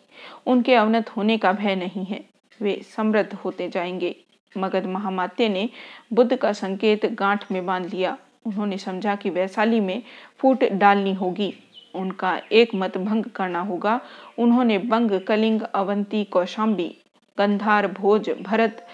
उनके 0.45 0.75
अवनत 0.75 1.09
होने 1.09 1.37
का 1.37 1.53
भय 1.53 1.75
नहीं 1.75 2.05
है। 2.05 2.25
वे 2.61 2.81
समृद्ध 2.95 3.33
होते 3.33 3.69
जाएँगे। 3.69 4.15
मगध 4.57 4.85
महामात्य 4.85 5.49
ने 5.49 5.69
बुद्ध 6.13 6.35
का 6.35 6.53
संकेत 6.53 7.05
गांठ 7.05 7.51
में 7.51 7.65
बाँध 7.65 7.93
लिया। 7.93 8.17
उन्होंने 8.45 8.77
समझा 8.77 9.15
कि 9.15 9.29
वैशाली 9.29 9.79
में 9.79 10.03
फूट 10.37 10.63
डालनी 10.63 11.13
होगी। 11.13 11.53
उनका 11.95 12.41
एक 12.51 12.75
मत 12.75 12.97
भंग 12.97 13.23
करना 13.23 13.61
होगा। 13.61 14.01
उन्होंने 14.39 14.77
बंग, 14.77 15.11
कलिंग, 15.11 15.61
अवंती, 15.61 16.23
कौशाम्बी, 16.23 16.97
गंधार, 17.37 17.87
भोज, 17.87 18.29
भरत 18.41 18.87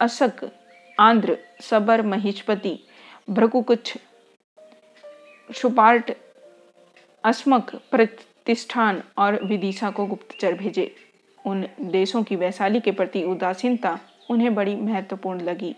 असक 0.00 0.32
आंध्र 1.00 1.38
सबर 1.60 2.02
महिष्पति 2.02 2.78
भ्रकुकुछ 3.30 3.94
सुपार्ट 5.54 6.12
अस्मक 7.24 7.74
प्रतिष्ठान 7.90 9.02
और 9.18 9.44
विदिशा 9.44 9.90
को 9.90 10.06
गुप्तचर 10.06 10.54
भेजे। 10.54 10.94
उन 11.46 11.66
देशों 11.80 12.22
की 12.22 12.36
वैशाली 12.36 12.80
के 12.80 12.90
प्रति 12.90 13.22
उदासीनता 13.22 13.98
उन्हें 14.30 14.54
बड़ी 14.54 14.76
महत्वपूर्ण 14.76 15.40
लगी। 15.40 15.74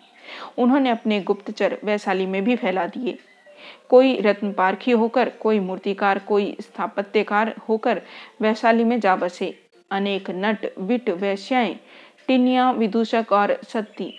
उन्होंने 0.59 0.91
अपने 0.91 1.21
गुप्तचर 1.21 1.79
वैशाली 1.85 2.27
में 2.27 2.45
भी 2.45 2.57
फैला 2.57 2.87
दिए। 2.87 3.19
कोई 3.89 4.21
रत्न 4.21 4.53
पारखी 4.53 4.91
होकर, 4.91 5.29
कोई 5.29 5.59
मूर्तिकार, 5.61 6.19
कोई 6.19 6.57
स्थापत्यकार 6.61 7.55
होकर 7.69 8.03
वैशाली 8.41 8.85
में 8.85 9.01
जा 9.01 9.17
बसे। 9.17 9.63
अनेक 9.91 10.31
नट, 10.31 10.73
विट, 10.79 11.11
वैश्याएँ, 11.11 11.81
टिनिया, 12.27 12.71
विदूषक 12.71 13.33
और 13.33 13.61
सत्ती 13.69 14.13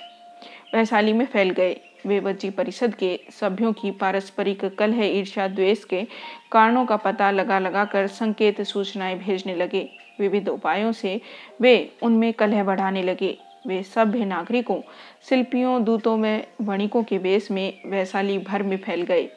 वैशाली 0.74 1.14
में 1.14 1.26
फैल 1.26 1.50
गए। 1.50 1.80
वे 2.06 2.20
वज्जी 2.20 2.50
परिषद 2.50 2.96
के 2.96 3.20
सभ्यों 3.30 3.74
की 3.74 3.92
पारस्परिक 3.92 4.66
कलह, 4.66 5.06
ईर्ष्या, 5.06 5.48
द्वेष 5.48 5.84
के 5.84 6.08
कारणों 6.52 6.86
का 6.86 6.96
पता 6.96 7.32
लगा 7.32 7.60
लगा 7.60 7.86
कर 7.86 8.08
संकेत 8.08 8.62
सूचनाएँ 8.62 9.18
भेजने 9.20 9.56
लगे। 9.56 9.90
विविध 10.20 10.50
उपायों 10.50 10.92
से 10.92 11.22
वे 11.62 11.92
उनमें 12.04 12.34
कलह 12.34 12.64
बढ़ाने 12.64 13.04
लगे। 13.04 13.38
वे 13.68 13.84
सभ्य 13.84 14.26
नागरिकों, 14.26 14.82
शिल्पियों, 15.30 15.84
दूतों 15.84 16.18
में, 16.18 16.48
वणिकों 16.62 17.04
के 17.04 17.18
वेश 17.18 17.52
में 17.52 17.82
वैशाली 17.86 18.38
भर 18.38 18.64
में 18.64 18.78
फैल 18.78 19.02
गए। 19.02 19.30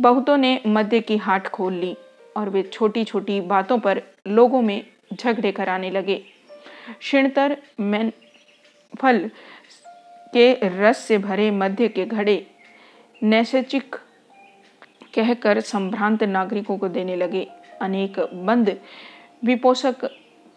बहुतों 0.00 0.36
ने 0.36 0.60
मध्य 0.66 1.00
की 1.00 1.16
हाट 1.16 1.48
खोल 1.48 1.74
ली 1.74 1.96
और 2.36 2.48
वे 2.48 2.62
छोटी 2.62 3.04
छोटी 3.04 3.40
बातों 3.40 3.78
पर 3.78 4.02
लोगों 4.26 4.62
में 4.62 4.86
झगड़े 5.12 5.52
कराने 5.52 5.90
लगे। 5.90 6.24
क्षिणतर 6.98 7.56
मैन, 7.80 8.12
फल 8.98 9.30
के 10.36 10.52
रस 10.64 10.98
से 10.98 11.18
भरे 11.18 11.50
मध्य 11.50 11.88
के 11.88 12.04
घड़े 12.04 12.46
नैसचिक 13.22 13.94
कहकर 15.14 15.60
संभ्रांत 15.60 16.22
नागरिकों 16.22 16.76
को 16.78 16.88
देने 16.88 17.16
लगे। 17.16 17.46
अनेक 17.82 18.18
बंद, 18.46 18.76
विपोषक, 19.44 20.04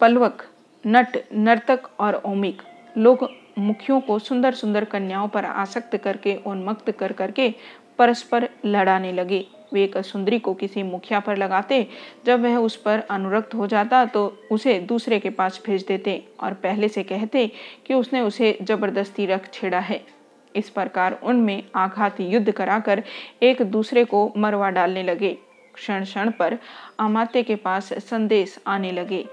पलवक, 0.02 0.44
नट, 0.88 1.18
नर्तक 1.34 1.90
और 2.00 2.22
ओमिक 2.26 2.62
लोग 2.98 3.28
मुखियों 3.58 4.00
को 4.02 4.20
सुंदर 4.20 4.54
सुंदर 4.54 4.86
कन्याओं 4.86 5.28
पर 5.28 5.46
आसक्त 5.46 5.96
करके 5.98 6.36
उन्मक्त 6.46 6.92
कर 6.92 7.12
करके 7.12 7.54
परस्पर 7.98 8.50
लड़ाने 8.66 9.12
लगे। 9.12 9.46
वे 9.74 9.92
सुंदरी 9.98 10.40
को 10.40 10.54
किसी 10.54 10.84
मुखिया 10.84 11.20
पर 11.20 11.38
लगाते, 11.38 11.88
जब 12.26 12.42
वह 12.42 12.58
उस 12.58 12.76
पर 12.76 13.00
अनुरक्त 13.02 13.54
हो 13.56 13.68
जाता 13.68 14.04
तो 14.06 14.26
उसे 14.52 14.80
दूसरे 14.82 15.20
के 15.20 15.30
पास 15.32 15.62
भेज 15.66 15.86
देते 15.88 16.22
और 16.40 16.54
पहले 16.54 16.88
से 16.90 17.04
कहते 17.04 17.46
कि 17.88 17.94
उसने 17.94 18.22
उसे 18.22 18.58
ज़बरदस्ती 18.62 19.26
रख 19.26 19.52
छेड़ा 19.54 19.80
है। 19.80 20.02
इस 20.56 20.70
प्रकार 20.70 21.20
उनमें 21.24 21.64
आघात 21.76 22.20
युद्ध 22.22 22.52
कराकर 22.52 23.04
एक 23.42 23.62
दूसरे 23.62 24.04
को 24.06 24.32
मरवा 24.38 24.70
डालने 24.70 25.04
लगे। 25.04 25.38
क्षण 25.74 26.04
क्षण 26.04 26.30
पर 26.30 26.58
अमात्य 27.00 27.44
के 27.44 27.56
पास 27.58 27.94
संदेश 28.02 28.58
आने 28.68 28.92
लगे। 28.92 29.26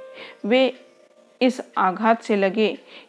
वे 0.46 0.72
इस 1.40 1.60
आघात 1.78 2.22
से 2.22 2.36
लगे 2.36 2.68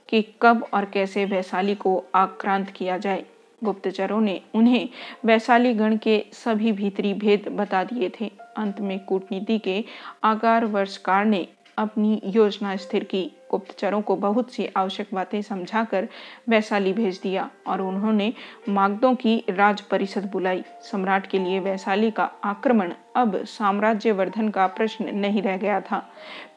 कि 0.09 0.21
कब 0.41 0.65
और 0.73 0.85
कैसे 0.85 1.25
वैशाली 1.25 1.75
को 1.75 2.03
आक्रांत 2.15 2.69
किया 2.69 2.97
जाए। 2.97 3.23
गुप्तचरों 3.63 4.21
ने 4.21 4.41
उन्हें 4.55 4.89
वैशाली 5.25 5.73
गण 5.73 5.97
के 5.97 6.25
सभी 6.33 6.71
भीतरी 6.71 7.13
भेद 7.13 7.47
बता 7.49 7.83
दिए 7.83 8.11
थे। 8.21 8.31
अंत 8.57 8.79
में 8.81 8.99
कूटनीति 8.99 9.57
के 9.59 9.83
आकार 10.23 10.65
वर्षकार 10.65 11.25
ने 11.25 11.47
अपनी 11.77 12.21
योजना 12.25 12.75
स्थिर 12.75 13.03
की। 13.03 13.23
गुप्तचरों 13.51 14.01
को 14.01 14.15
बहुत 14.15 14.51
सी 14.51 14.65
आवश्यक 14.77 15.07
बातें 15.13 15.41
समझाकर 15.41 16.07
वैशाली 16.49 16.93
भेज 16.93 17.19
दिया 17.23 17.49
और 17.67 17.81
उन्होंने 17.81 18.33
मागदों 18.69 19.13
की 19.15 19.43
राज 19.49 19.81
परिषद 19.81 20.29
बुलाई। 20.31 20.63
सम्राट 20.81 21.27
के 21.27 21.39
लिए 21.39 21.59
वैशाली 21.59 22.11
का 22.11 22.23
आक्रमण 22.43 22.93
अब 23.15 23.43
साम्राज्य 23.45 24.11
वर्धन 24.11 24.49
का 24.49 24.67
प्रश्न 24.67 25.15
नहीं 25.15 25.41
रह 25.41 25.57
गया 25.57 25.79
था। 25.81 26.03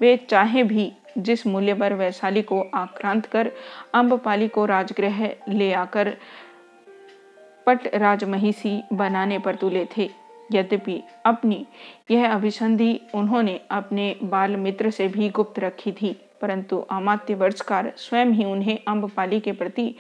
वे 0.01 0.17
चाहे 0.17 0.63
भी 0.63 0.93
जिस 1.19 1.47
मूल्य 1.47 1.75
पर 1.75 1.93
वैशाली 1.93 2.43
को 2.43 2.61
आक्रांत 2.75 3.27
कर 3.27 3.51
अम्बपाली 3.95 4.49
को 4.49 4.65
राजगृह 4.65 5.29
ले 5.49 5.73
आकर 5.73 6.17
पट 7.71 7.95
राजमहिषी 7.95 8.83
बनाने 8.93 9.39
पर 9.39 9.55
तुले 9.55 9.85
थे। 9.97 10.11
यद्यपि 10.53 11.03
अपनी 11.27 11.67
यह 12.11 12.33
अभिसंधि 12.35 13.01
उन्होंने 13.15 13.61
अपने 13.71 14.15
बाल 14.23 14.57
मित्र 14.57 14.91
से 14.91 15.07
भी 15.09 15.29
गुप्त 15.29 15.59
रखी 15.59 15.93
थी, 15.93 16.13
परंतु 16.41 16.79
अमात्य 16.91 17.35
वर्षकार 17.35 17.93
स्वयं 17.97 18.33
ही 18.33 18.45
उन्हें 18.45 18.79
अम्बपाली 18.89 19.41
के 19.41 19.53
प्रति 19.53 19.95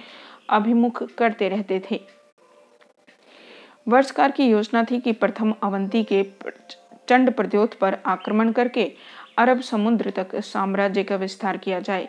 अभिमुख 0.50 1.02
करते 1.18 1.48
रहते 1.48 1.82
थे। 1.90 2.00
वर्षकार 3.88 4.30
की 4.30 4.44
योजना 4.44 4.84
थी 4.84 5.00
कि 5.00 5.12
प्रथम 5.12 5.54
अवंती 5.62 6.02
के 6.04 6.22
चंड 7.08 7.32
प्रद्योत 7.32 7.74
पर 7.74 7.98
आक्रमण 8.06 8.52
करके 8.52 8.92
अरब 9.38 9.60
समुद्र 9.60 10.10
तक 10.10 10.36
साम्राज्य 10.36 11.04
का 11.04 11.16
विस्तार 11.16 11.56
किया 11.56 11.80
जाए। 11.80 12.08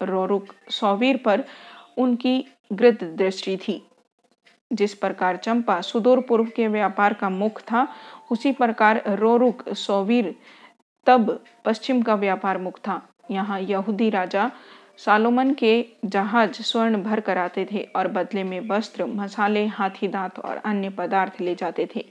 रोरुक 0.00 0.54
सौवीर 0.70 1.16
पर 1.16 1.44
उनकी 1.98 2.44
गृद 2.72 3.14
दृष्टि 3.18 3.56
थी। 3.56 3.82
जिस 4.72 4.94
प्रकार 4.94 5.36
चंपा 5.36 5.80
सुदूर 5.80 6.20
पूर्व 6.20 6.44
के 6.56 6.66
व्यापार 6.68 7.14
का 7.14 7.28
मुख 7.30 7.60
था, 7.60 7.88
उसी 8.30 8.52
प्रकार 8.52 9.02
रोरुक 9.08 9.68
सोवीर 9.68 10.34
तब 11.06 11.44
पश्चिम 11.64 12.02
का 12.02 12.14
व्यापार 12.14 12.58
मुख 12.58 12.78
था। 12.78 13.02
यहाँ 13.30 13.60
यहूदी 13.60 14.10
राजा 14.10 14.50
सालोमन 14.96 15.54
के 15.54 15.84
जहाज़ 16.04 16.62
स्वर्ण 16.62 17.02
भर 17.02 17.20
कर 17.20 17.38
आते 17.38 17.66
थे 17.72 17.88
और 17.96 18.08
बदले 18.08 18.44
में 18.44 18.68
वस्त्र, 18.68 19.06
मसाले, 19.06 19.66
हाथी 19.66 20.08
दांत 20.08 20.38
और 20.38 20.56
अन्य 20.56 20.90
पदार्थ 20.90 21.40
ले 21.40 21.54
जाते 21.54 21.88
थे। 21.96 22.04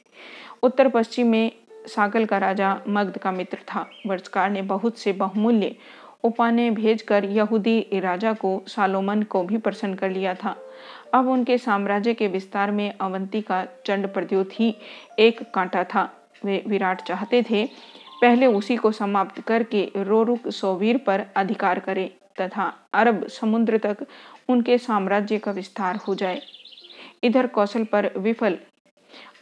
उत्तर 0.64 0.90
पश्चिम 0.90 1.28
में 1.28 1.52
सागल 1.88 2.26
का 2.26 2.38
राजा 2.38 2.82
मग्ध 2.88 3.18
का 3.18 3.32
मित्र 3.32 3.58
था। 3.58 3.90
वर्षकार 4.08 4.50
ने 4.50 4.62
बहुत 4.62 4.98
से 4.98 5.14
बहुमूल्य 5.14 5.76
उपाने 6.24 6.70
भेजकर 6.72 7.26
यहूदी 7.26 7.80
राजा 7.94 8.34
को, 8.34 8.62
सालोमन 8.68 9.24
को 9.24 9.44
भी 9.44 9.58
प्रसन्न 9.58 9.96
कर 9.96 10.10
लिया 10.10 10.34
था। 10.34 10.56
अब 11.14 11.28
उनके 11.28 11.58
साम्राज्य 11.58 12.14
के 12.14 12.28
विस्तार 12.28 12.72
में 12.72 12.92
अवंती 12.92 13.42
का 13.42 13.64
चंड 13.86 14.08
प्रद्योत 14.08 14.50
ही 14.54 14.76
एक 15.20 15.42
कांटा 15.54 15.84
था। 15.84 16.10
वे 16.46 16.64
विराट 16.68 17.02
चाहते 17.02 17.42
थे, 17.50 17.66
पहले 18.22 18.46
उसी 18.48 18.76
को 18.76 18.92
समाप्त 18.92 19.42
करके 19.42 19.90
रोरुक 19.98 20.48
सोवीर 20.50 20.98
पर 20.98 21.26
अधिकार 21.36 21.80
करे, 21.80 22.12
तथा 22.42 22.74
अरब 22.94 23.28
समुद्र 23.30 23.78
तक 23.78 24.06
उनके 24.50 24.78
साम्राज्य 24.78 25.38
का 25.38 25.52
विस्तार 25.52 25.96
हो 25.98 26.16
जाए। 26.16 26.42
इधर 27.24 27.48
कौशल 27.48 27.84
पर 27.84 28.12
विफल 28.18 28.58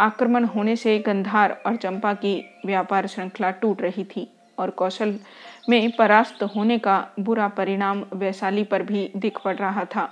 आक्रमण 0.01 0.43
होने 0.45 0.75
से 0.75 0.97
गंधार 0.99 1.51
और 1.65 1.75
चंपा 1.75 2.13
की 2.13 2.35
व्यापार 2.65 3.07
श्रृंखला 3.07 3.49
टूट 3.51 3.81
रही 3.81 4.03
थी, 4.05 4.27
और 4.57 4.69
कौशल 4.69 5.15
में 5.69 5.91
परास्त 5.91 6.43
होने 6.43 6.77
का 6.77 7.07
बुरा 7.19 7.47
परिणाम 7.47 8.05
वैशाली 8.13 8.63
पर 8.63 8.83
भी 8.83 9.09
दिख 9.15 9.39
पड़ 9.43 9.55
रहा 9.55 9.85
था। 9.85 10.09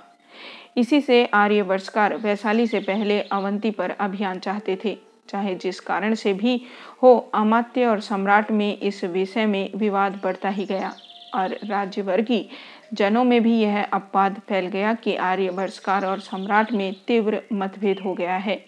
इसी 0.76 1.00
से 1.00 1.24
आर्य 1.26 1.62
वर्षकार 1.62 2.16
वैशाली 2.16 2.66
से 2.66 2.80
पहले 2.80 3.20
अवंती 3.22 3.70
पर 3.70 3.90
अभियान 3.90 4.38
चाहते 4.38 4.78
थे, 4.84 4.96
चाहे 5.28 5.54
जिस 5.54 5.80
कारण 5.80 6.14
से 6.14 6.32
भी 6.34 6.60
हो, 7.02 7.30
अमात्य 7.34 7.86
और 7.86 8.00
सम्राट 8.00 8.50
में 8.50 8.78
इस 8.78 9.04
विषय 9.04 9.46
में 9.46 9.70
विवाद 9.76 10.20
बढ़ता 10.24 10.48
ही 10.48 10.64
गया 10.64 10.94
और 11.34 11.58
राज्यवर्गीय 11.64 12.48
जनों 12.92 13.24
में 13.24 13.42
भी 13.42 13.58
यह 13.58 13.82
अपवाद 13.84 14.40
फैल 14.48 14.66
गया 14.66 14.94
कि 14.94 15.16
आर्य 15.16 15.48
वर्षकार 15.48 16.04
और 16.06 16.20
सम्राट 16.20 16.72
में 16.72 16.94
तीव्र 17.06 17.42
मतभेद 17.52 18.00
हो 18.00 18.14
गया 18.14 18.36
है। 18.36 18.64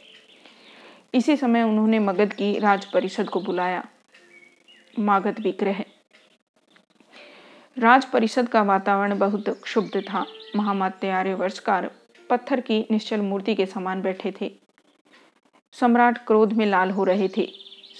इसी 1.14 1.36
समय 1.36 1.62
उन्होंने 1.62 1.98
मगध 1.98 2.32
की 2.32 2.58
राज 2.58 2.84
परिषद 2.84 3.28
को 3.28 3.40
बुलाया। 3.40 3.84
मागध 4.98 5.40
विग्रह 5.40 5.84
राज 7.78 8.04
परिषद 8.04 8.48
का 8.48 8.62
वातावरण 8.62 9.18
बहुत 9.18 9.48
क्षुब्ध 9.48 10.00
था। 10.00 10.26
महामात्य 10.56 11.10
आर्य 11.10 11.34
वर्षकार 11.34 11.90
पत्थर 12.30 12.60
की 12.60 12.86
निश्चल 12.90 13.20
मूर्ति 13.20 13.54
के 13.54 13.66
समान 13.66 14.02
बैठे 14.02 14.34
थे। 14.40 14.52
सम्राट 15.72 16.26
क्रोध 16.26 16.52
में 16.52 16.66
लाल 16.66 16.90
हो 16.90 17.04
रहे 17.04 17.28
थे। 17.28 17.48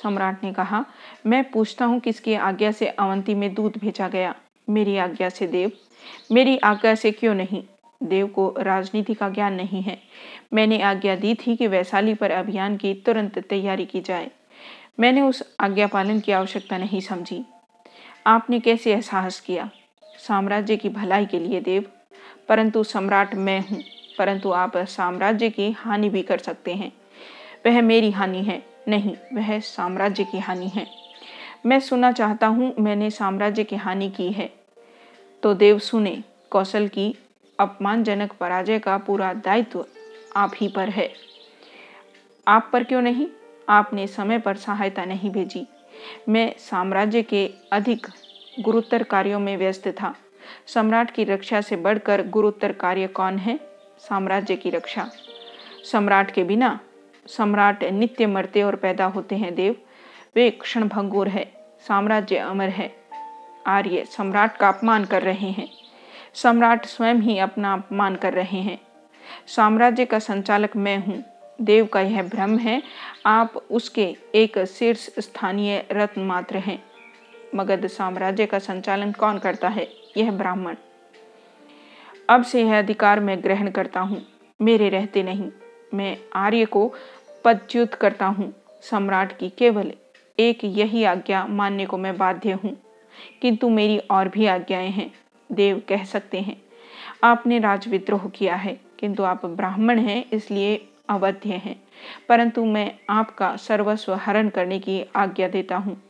सम्राट 0.03 0.45
ने 0.45 0.53
कहा, 0.53 0.85
मैं 1.27 1.51
पूछता 1.51 1.85
हूँ 1.85 2.01
किसकी 2.01 2.35
आज्ञा 2.35 2.73
से 2.73 2.87
अवंती 2.87 3.35
में 3.35 3.55
दूध 3.55 3.79
भेजा 3.79 4.09
गया? 4.09 4.35
मेरी 4.71 4.97
आज्ञा 4.97 5.29
से 5.29 5.47
देव? 5.47 5.73
मेरी 6.33 6.59
आज्ञा 6.59 6.95
से 6.95 7.11
क्यों 7.11 7.35
नहीं? 7.35 7.65
देव 8.03 8.27
को 8.27 8.55
राजनीति 8.59 9.15
का 9.15 9.29
ज्ञान 9.29 9.55
नहीं 9.55 9.83
है। 9.83 10.03
मैंने 10.53 10.83
आज्ञा 10.83 11.17
दी 11.17 11.35
थी 11.35 11.57
कि 11.57 11.67
वैशाली 11.67 12.15
पर 12.15 12.31
अभियान 12.31 12.77
की 12.77 12.95
तुरंत 12.95 13.39
तैयारी 13.39 13.87
की 13.87 14.01
जाए। 14.01 14.31
मैंने 15.01 15.23
उस 15.23 15.55
आज्ञा 15.61 15.87
पालन 15.87 16.21
की 16.21 16.33
आवश्यकता 16.33 16.79
नहीं 16.79 17.01
समझी। 17.01 17.45
आपने 18.27 18.61
कैसे 18.61 18.93
एहसास 18.93 19.41
किया? 19.41 19.71
साम्राज्य 20.19 20.77
की 20.77 20.89
भलाई 20.89 21.27
के 21.27 21.39
लिए, 21.39 21.61
देव। 21.61 21.85
परंतु 22.49 22.85
सम्राट 22.85 23.35
मैं 23.35 23.61
हूँ। 23.61 23.83
परंतु 24.19 24.51
आप 24.51 24.77
साम्राज्य 24.77 25.51
की 25.51 25.71
हानि 25.71 26.09
भी 26.09 26.23
कर 26.23 26.39
सकते 26.39 26.75
हैं। 26.75 26.93
वह 27.67 27.83
मेरी 27.83 28.11
हानि 28.11 28.43
है। 28.43 28.63
नहीं, 28.89 29.17
वह 29.33 29.61
साम्राज्य 29.61 30.25
की 30.25 30.39
हानि 30.39 30.69
है। 30.69 30.87
मैं 31.67 31.81
सुनना 31.81 32.13
चाहता 32.13 32.47
हूँ, 32.47 32.75
मैंने 32.79 33.11
साम्राज्य 33.11 33.65
की 33.65 33.77
हानि 33.77 34.11
की 34.11 34.33
है। 34.33 34.53
तो 35.43 35.55
देव, 35.55 35.79
सुने। 35.79 36.23
कौशल 36.51 36.89
की 36.89 37.15
अपमानजनक 37.61 38.33
पराजय 38.33 38.79
का 38.79 38.99
पूरा 38.99 39.35
दायित्व 39.35 39.87
आप 40.37 40.53
ही 40.57 40.69
पर 40.69 40.89
है। 40.89 41.13
आप 42.49 42.71
पर 42.73 42.85
क्यों 42.85 43.03
नहीं? 43.03 43.27
आपने 43.69 44.07
समय 44.07 44.39
पर 44.39 44.57
सहायता 44.57 45.05
नहीं 45.05 45.31
भेजी। 45.31 45.67
मैं 46.29 46.55
साम्राज्य 46.59 47.23
के 47.23 47.51
अधिक 47.73 48.07
गुरुतर 48.61 49.03
कार्यों 49.03 49.41
में 49.41 49.57
व्यस्त 49.57 49.89
था। 49.89 50.15
सम्राट 50.67 51.11
की 51.11 51.25
रक्षा 51.25 51.61
से 51.61 51.77
बढ़कर 51.77 52.27
गुरुतर 52.27 52.73
कार्य 52.73 53.07
कौन 53.07 53.39
है? 53.39 53.61
साम्राज्य 53.99 54.57
की 54.57 54.71
रक्षा। 54.71 55.11
सम्राट 55.93 56.31
के 56.31 56.45
बिना 56.45 56.81
सम्राट 57.27 57.85
नित्य 57.85 58.27
मरते 58.27 58.63
और 58.63 58.77
पैदा 58.77 59.05
होते 59.05 59.37
हैं 59.37 59.55
देव। 59.55 59.77
वे 60.37 60.51
क्षण 60.51 60.89
भंगुर 60.89 61.29
है, 61.29 61.53
साम्राज्य 61.89 62.37
अमर 62.37 62.69
है। 62.69 62.95
आर्य 63.67 64.05
सम्राट 64.05 64.57
का 64.57 64.69
अपमान 64.69 65.05
कर 65.05 65.23
रहे 65.23 65.51
हैं। 65.51 65.69
सम्राट 66.35 66.87
स्वयं 66.87 67.15
ही 67.15 67.39
अपना 67.39 67.73
अपमान 67.73 68.17
कर 68.17 68.33
रहे 68.33 68.59
हैं। 68.59 68.79
साम्राज्य 69.47 70.05
का 70.05 70.19
संचालक 70.19 70.77
मैं 70.77 70.99
हूँ। 70.99 71.36
देव 71.61 71.87
का 71.87 72.01
यह 72.01 72.23
भ्रम 72.23 72.59
है, 72.59 72.83
आप 73.27 73.57
उसके 73.71 74.17
एक 74.35 74.59
शीर्ष 74.59 75.11
स्थानीय 75.19 75.87
रत्न 75.93 76.21
मात्र 76.21 76.57
हैं। 76.57 76.85
मगध 77.55 77.87
साम्राज्य 77.87 78.47
का 78.47 78.59
संचालन 78.59 79.13
कौन 79.13 79.39
करता 79.39 79.69
है? 79.69 79.89
यह 80.17 80.31
ब्राह्मण। 80.31 80.77
अब 82.29 82.43
से 82.43 82.63
यह 82.63 82.79
अधिकार 82.79 83.21
मैं 83.21 83.43
ग्रहण 83.43 83.71
करता 83.71 84.01
हूँ। 84.01 84.27
मेरे 84.63 84.89
रहते 84.89 85.23
नहीं। 85.23 85.51
मैं 85.95 86.17
आर्य 86.35 86.65
को 86.65 86.95
पदच्युत 87.45 87.95
करता 87.95 88.27
हूँ। 88.27 88.55
सम्राट 88.83 89.39
की 89.39 89.49
केवल 89.49 89.93
एक 90.39 90.59
यही 90.65 91.05
आज्ञा 91.05 91.47
मानने 91.47 91.87
को 91.87 91.99
मैं 91.99 92.17
बाध्य 92.17 92.53
हूँ। 92.53 92.77
किंतु 93.43 93.69
मेरी 93.69 93.99
और 93.99 94.29
भी 94.29 94.47
आज्ञाएँ 94.47 94.91
हैं। 94.91 95.15
देव 95.53 95.83
कह 95.89 96.05
सकते 96.05 96.41
हैं, 96.41 96.63
आपने 97.25 97.59
राज 97.59 97.89
विद्रोह 97.89 98.29
किया 98.29 98.55
है, 98.55 98.81
किंतु 98.99 99.23
आप 99.23 99.47
ब्राह्मण 99.47 99.99
हैं, 99.99 100.25
इसलिए 100.33 100.89
अवध्य 101.09 101.51
हैं। 101.51 101.83
परंतु 102.29 102.65
मैं 102.65 102.93
आपका 103.11 103.57
सर्वस्व 103.57 104.15
हरण 104.15 104.49
करने 104.49 104.79
की 104.79 105.05
आज्ञा 105.17 105.49
देता 105.49 105.77
हूँ। 105.77 106.03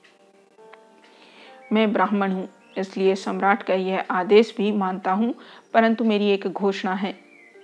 मैं 1.73 1.93
ब्राह्मण 1.93 2.33
हूँ, 2.33 2.49
इसलिए 2.79 3.15
सम्राट 3.15 3.63
का 3.63 3.75
यह 3.75 4.05
आदेश 4.11 4.55
भी 4.57 4.73
मानता 4.73 5.13
हूँ, 5.13 5.35
परंतु 5.75 6.05
मेरी 6.05 6.31
एक 6.31 6.47
घोषणा 6.47 6.95
है। 6.95 7.15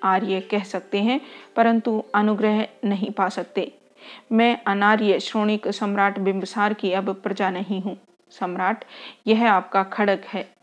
आर्य 0.04 0.40
कह 0.40 0.62
सकते 0.62 1.02
हैं, 1.02 1.20
परंतु 1.56 2.04
अनुग्रह 2.14 2.66
नहीं 2.84 3.10
पा 3.10 3.28
सकते। 3.28 3.72
मैं 4.32 4.58
अनार्य 4.66 5.20
श्रोणिक 5.20 5.68
सम्राट 5.68 6.18
बिंबसार 6.18 6.74
की 6.74 6.92
अब 6.92 7.14
प्रजा 7.14 7.50
नहीं 7.50 7.82
हूँ। 7.82 7.96
सम्राट, 8.30 8.84
यह 9.26 9.52
आपका 9.52 9.82
खड़क 9.82 10.22
है। 10.24 10.61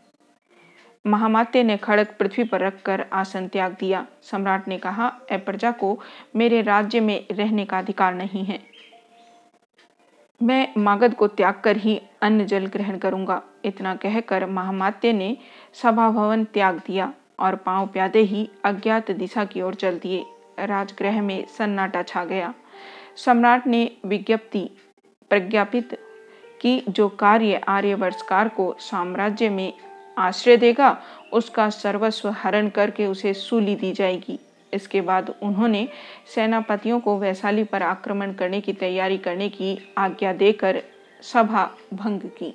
महामात्य 1.06 1.62
ने 1.62 1.76
खड़क 1.76 2.16
पृथ्वी 2.18 2.44
पर 2.44 2.60
रखकर 2.60 3.06
आसन 3.12 3.48
त्याग 3.48 3.76
दिया। 3.80 4.06
सम्राट 4.22 4.68
ने 4.68 4.78
कहा 4.78 5.12
ए 5.32 5.36
प्रजा 5.36 5.70
को 5.70 6.00
मेरे 6.36 6.62
राज्य 6.62 7.00
में 7.00 7.26
रहने 7.30 7.64
का 7.64 7.78
अधिकार 7.78 8.14
नहीं 8.14 8.44
है। 8.44 8.60
मैं 10.42 10.68
मागध 10.78 11.14
को 11.14 11.28
त्याग 11.28 11.60
कर 11.64 11.76
ही 11.76 12.02
अन्न 12.22 12.44
जल 12.44 12.66
ग्रहण 12.66 12.98
करूँगा। 12.98 13.42
इतना 13.64 13.94
कहकर 13.94 14.46
महामात्य 14.46 15.12
ने 15.12 15.36
सभा 15.74 16.10
भवन 16.10 16.44
त्याग 16.44 16.80
दिया 16.86 17.12
और 17.38 17.56
पाँव 17.56 17.86
प्यादे 17.86 18.18
ही 18.18 18.50
अज्ञात 18.64 19.10
दिशा 19.10 19.44
की 19.44 19.60
ओर 19.60 19.74
चल 19.74 19.98
दिए। 19.98 20.24
राजगृह 20.58 21.22
में 21.22 21.46
सन्नाटा 21.46 22.02
छा 22.02 22.24
गया। 22.24 22.54
सम्राट 23.16 23.66
ने 23.66 23.96
विज्ञप्ति 24.04 24.70
प्रज्ञापित 25.30 25.98
कि, 26.60 26.84
जो 26.88 27.08
कार्य 27.08 27.60
आर्यवर्षकार 27.68 28.48
को 28.48 28.76
साम्राज्य 28.78 29.48
में 29.48 29.72
आश्रय 30.18 30.56
देगा, 30.56 30.96
उसका 31.32 31.70
सर्वस्व 31.70 32.28
हरण 32.28 32.68
करके 32.68 33.06
उसे 33.06 33.34
सूली 33.34 33.74
दी 33.76 33.92
जाएगी। 33.92 34.38
इसके 34.74 35.00
बाद 35.00 35.34
उन्होंने 35.42 35.88
सेनापतियों 36.34 37.00
को 37.00 37.18
वैशाली 37.18 37.64
पर 37.64 37.82
आक्रमण 37.82 38.32
करने 38.32 38.60
की 38.60 38.72
तैयारी 38.72 39.18
करने 39.18 39.48
की 39.48 39.78
आज्ञा 39.98 40.32
देकर 40.32 40.82
सभा 41.22 41.70
भंग 41.94 42.20
की। 42.20 42.54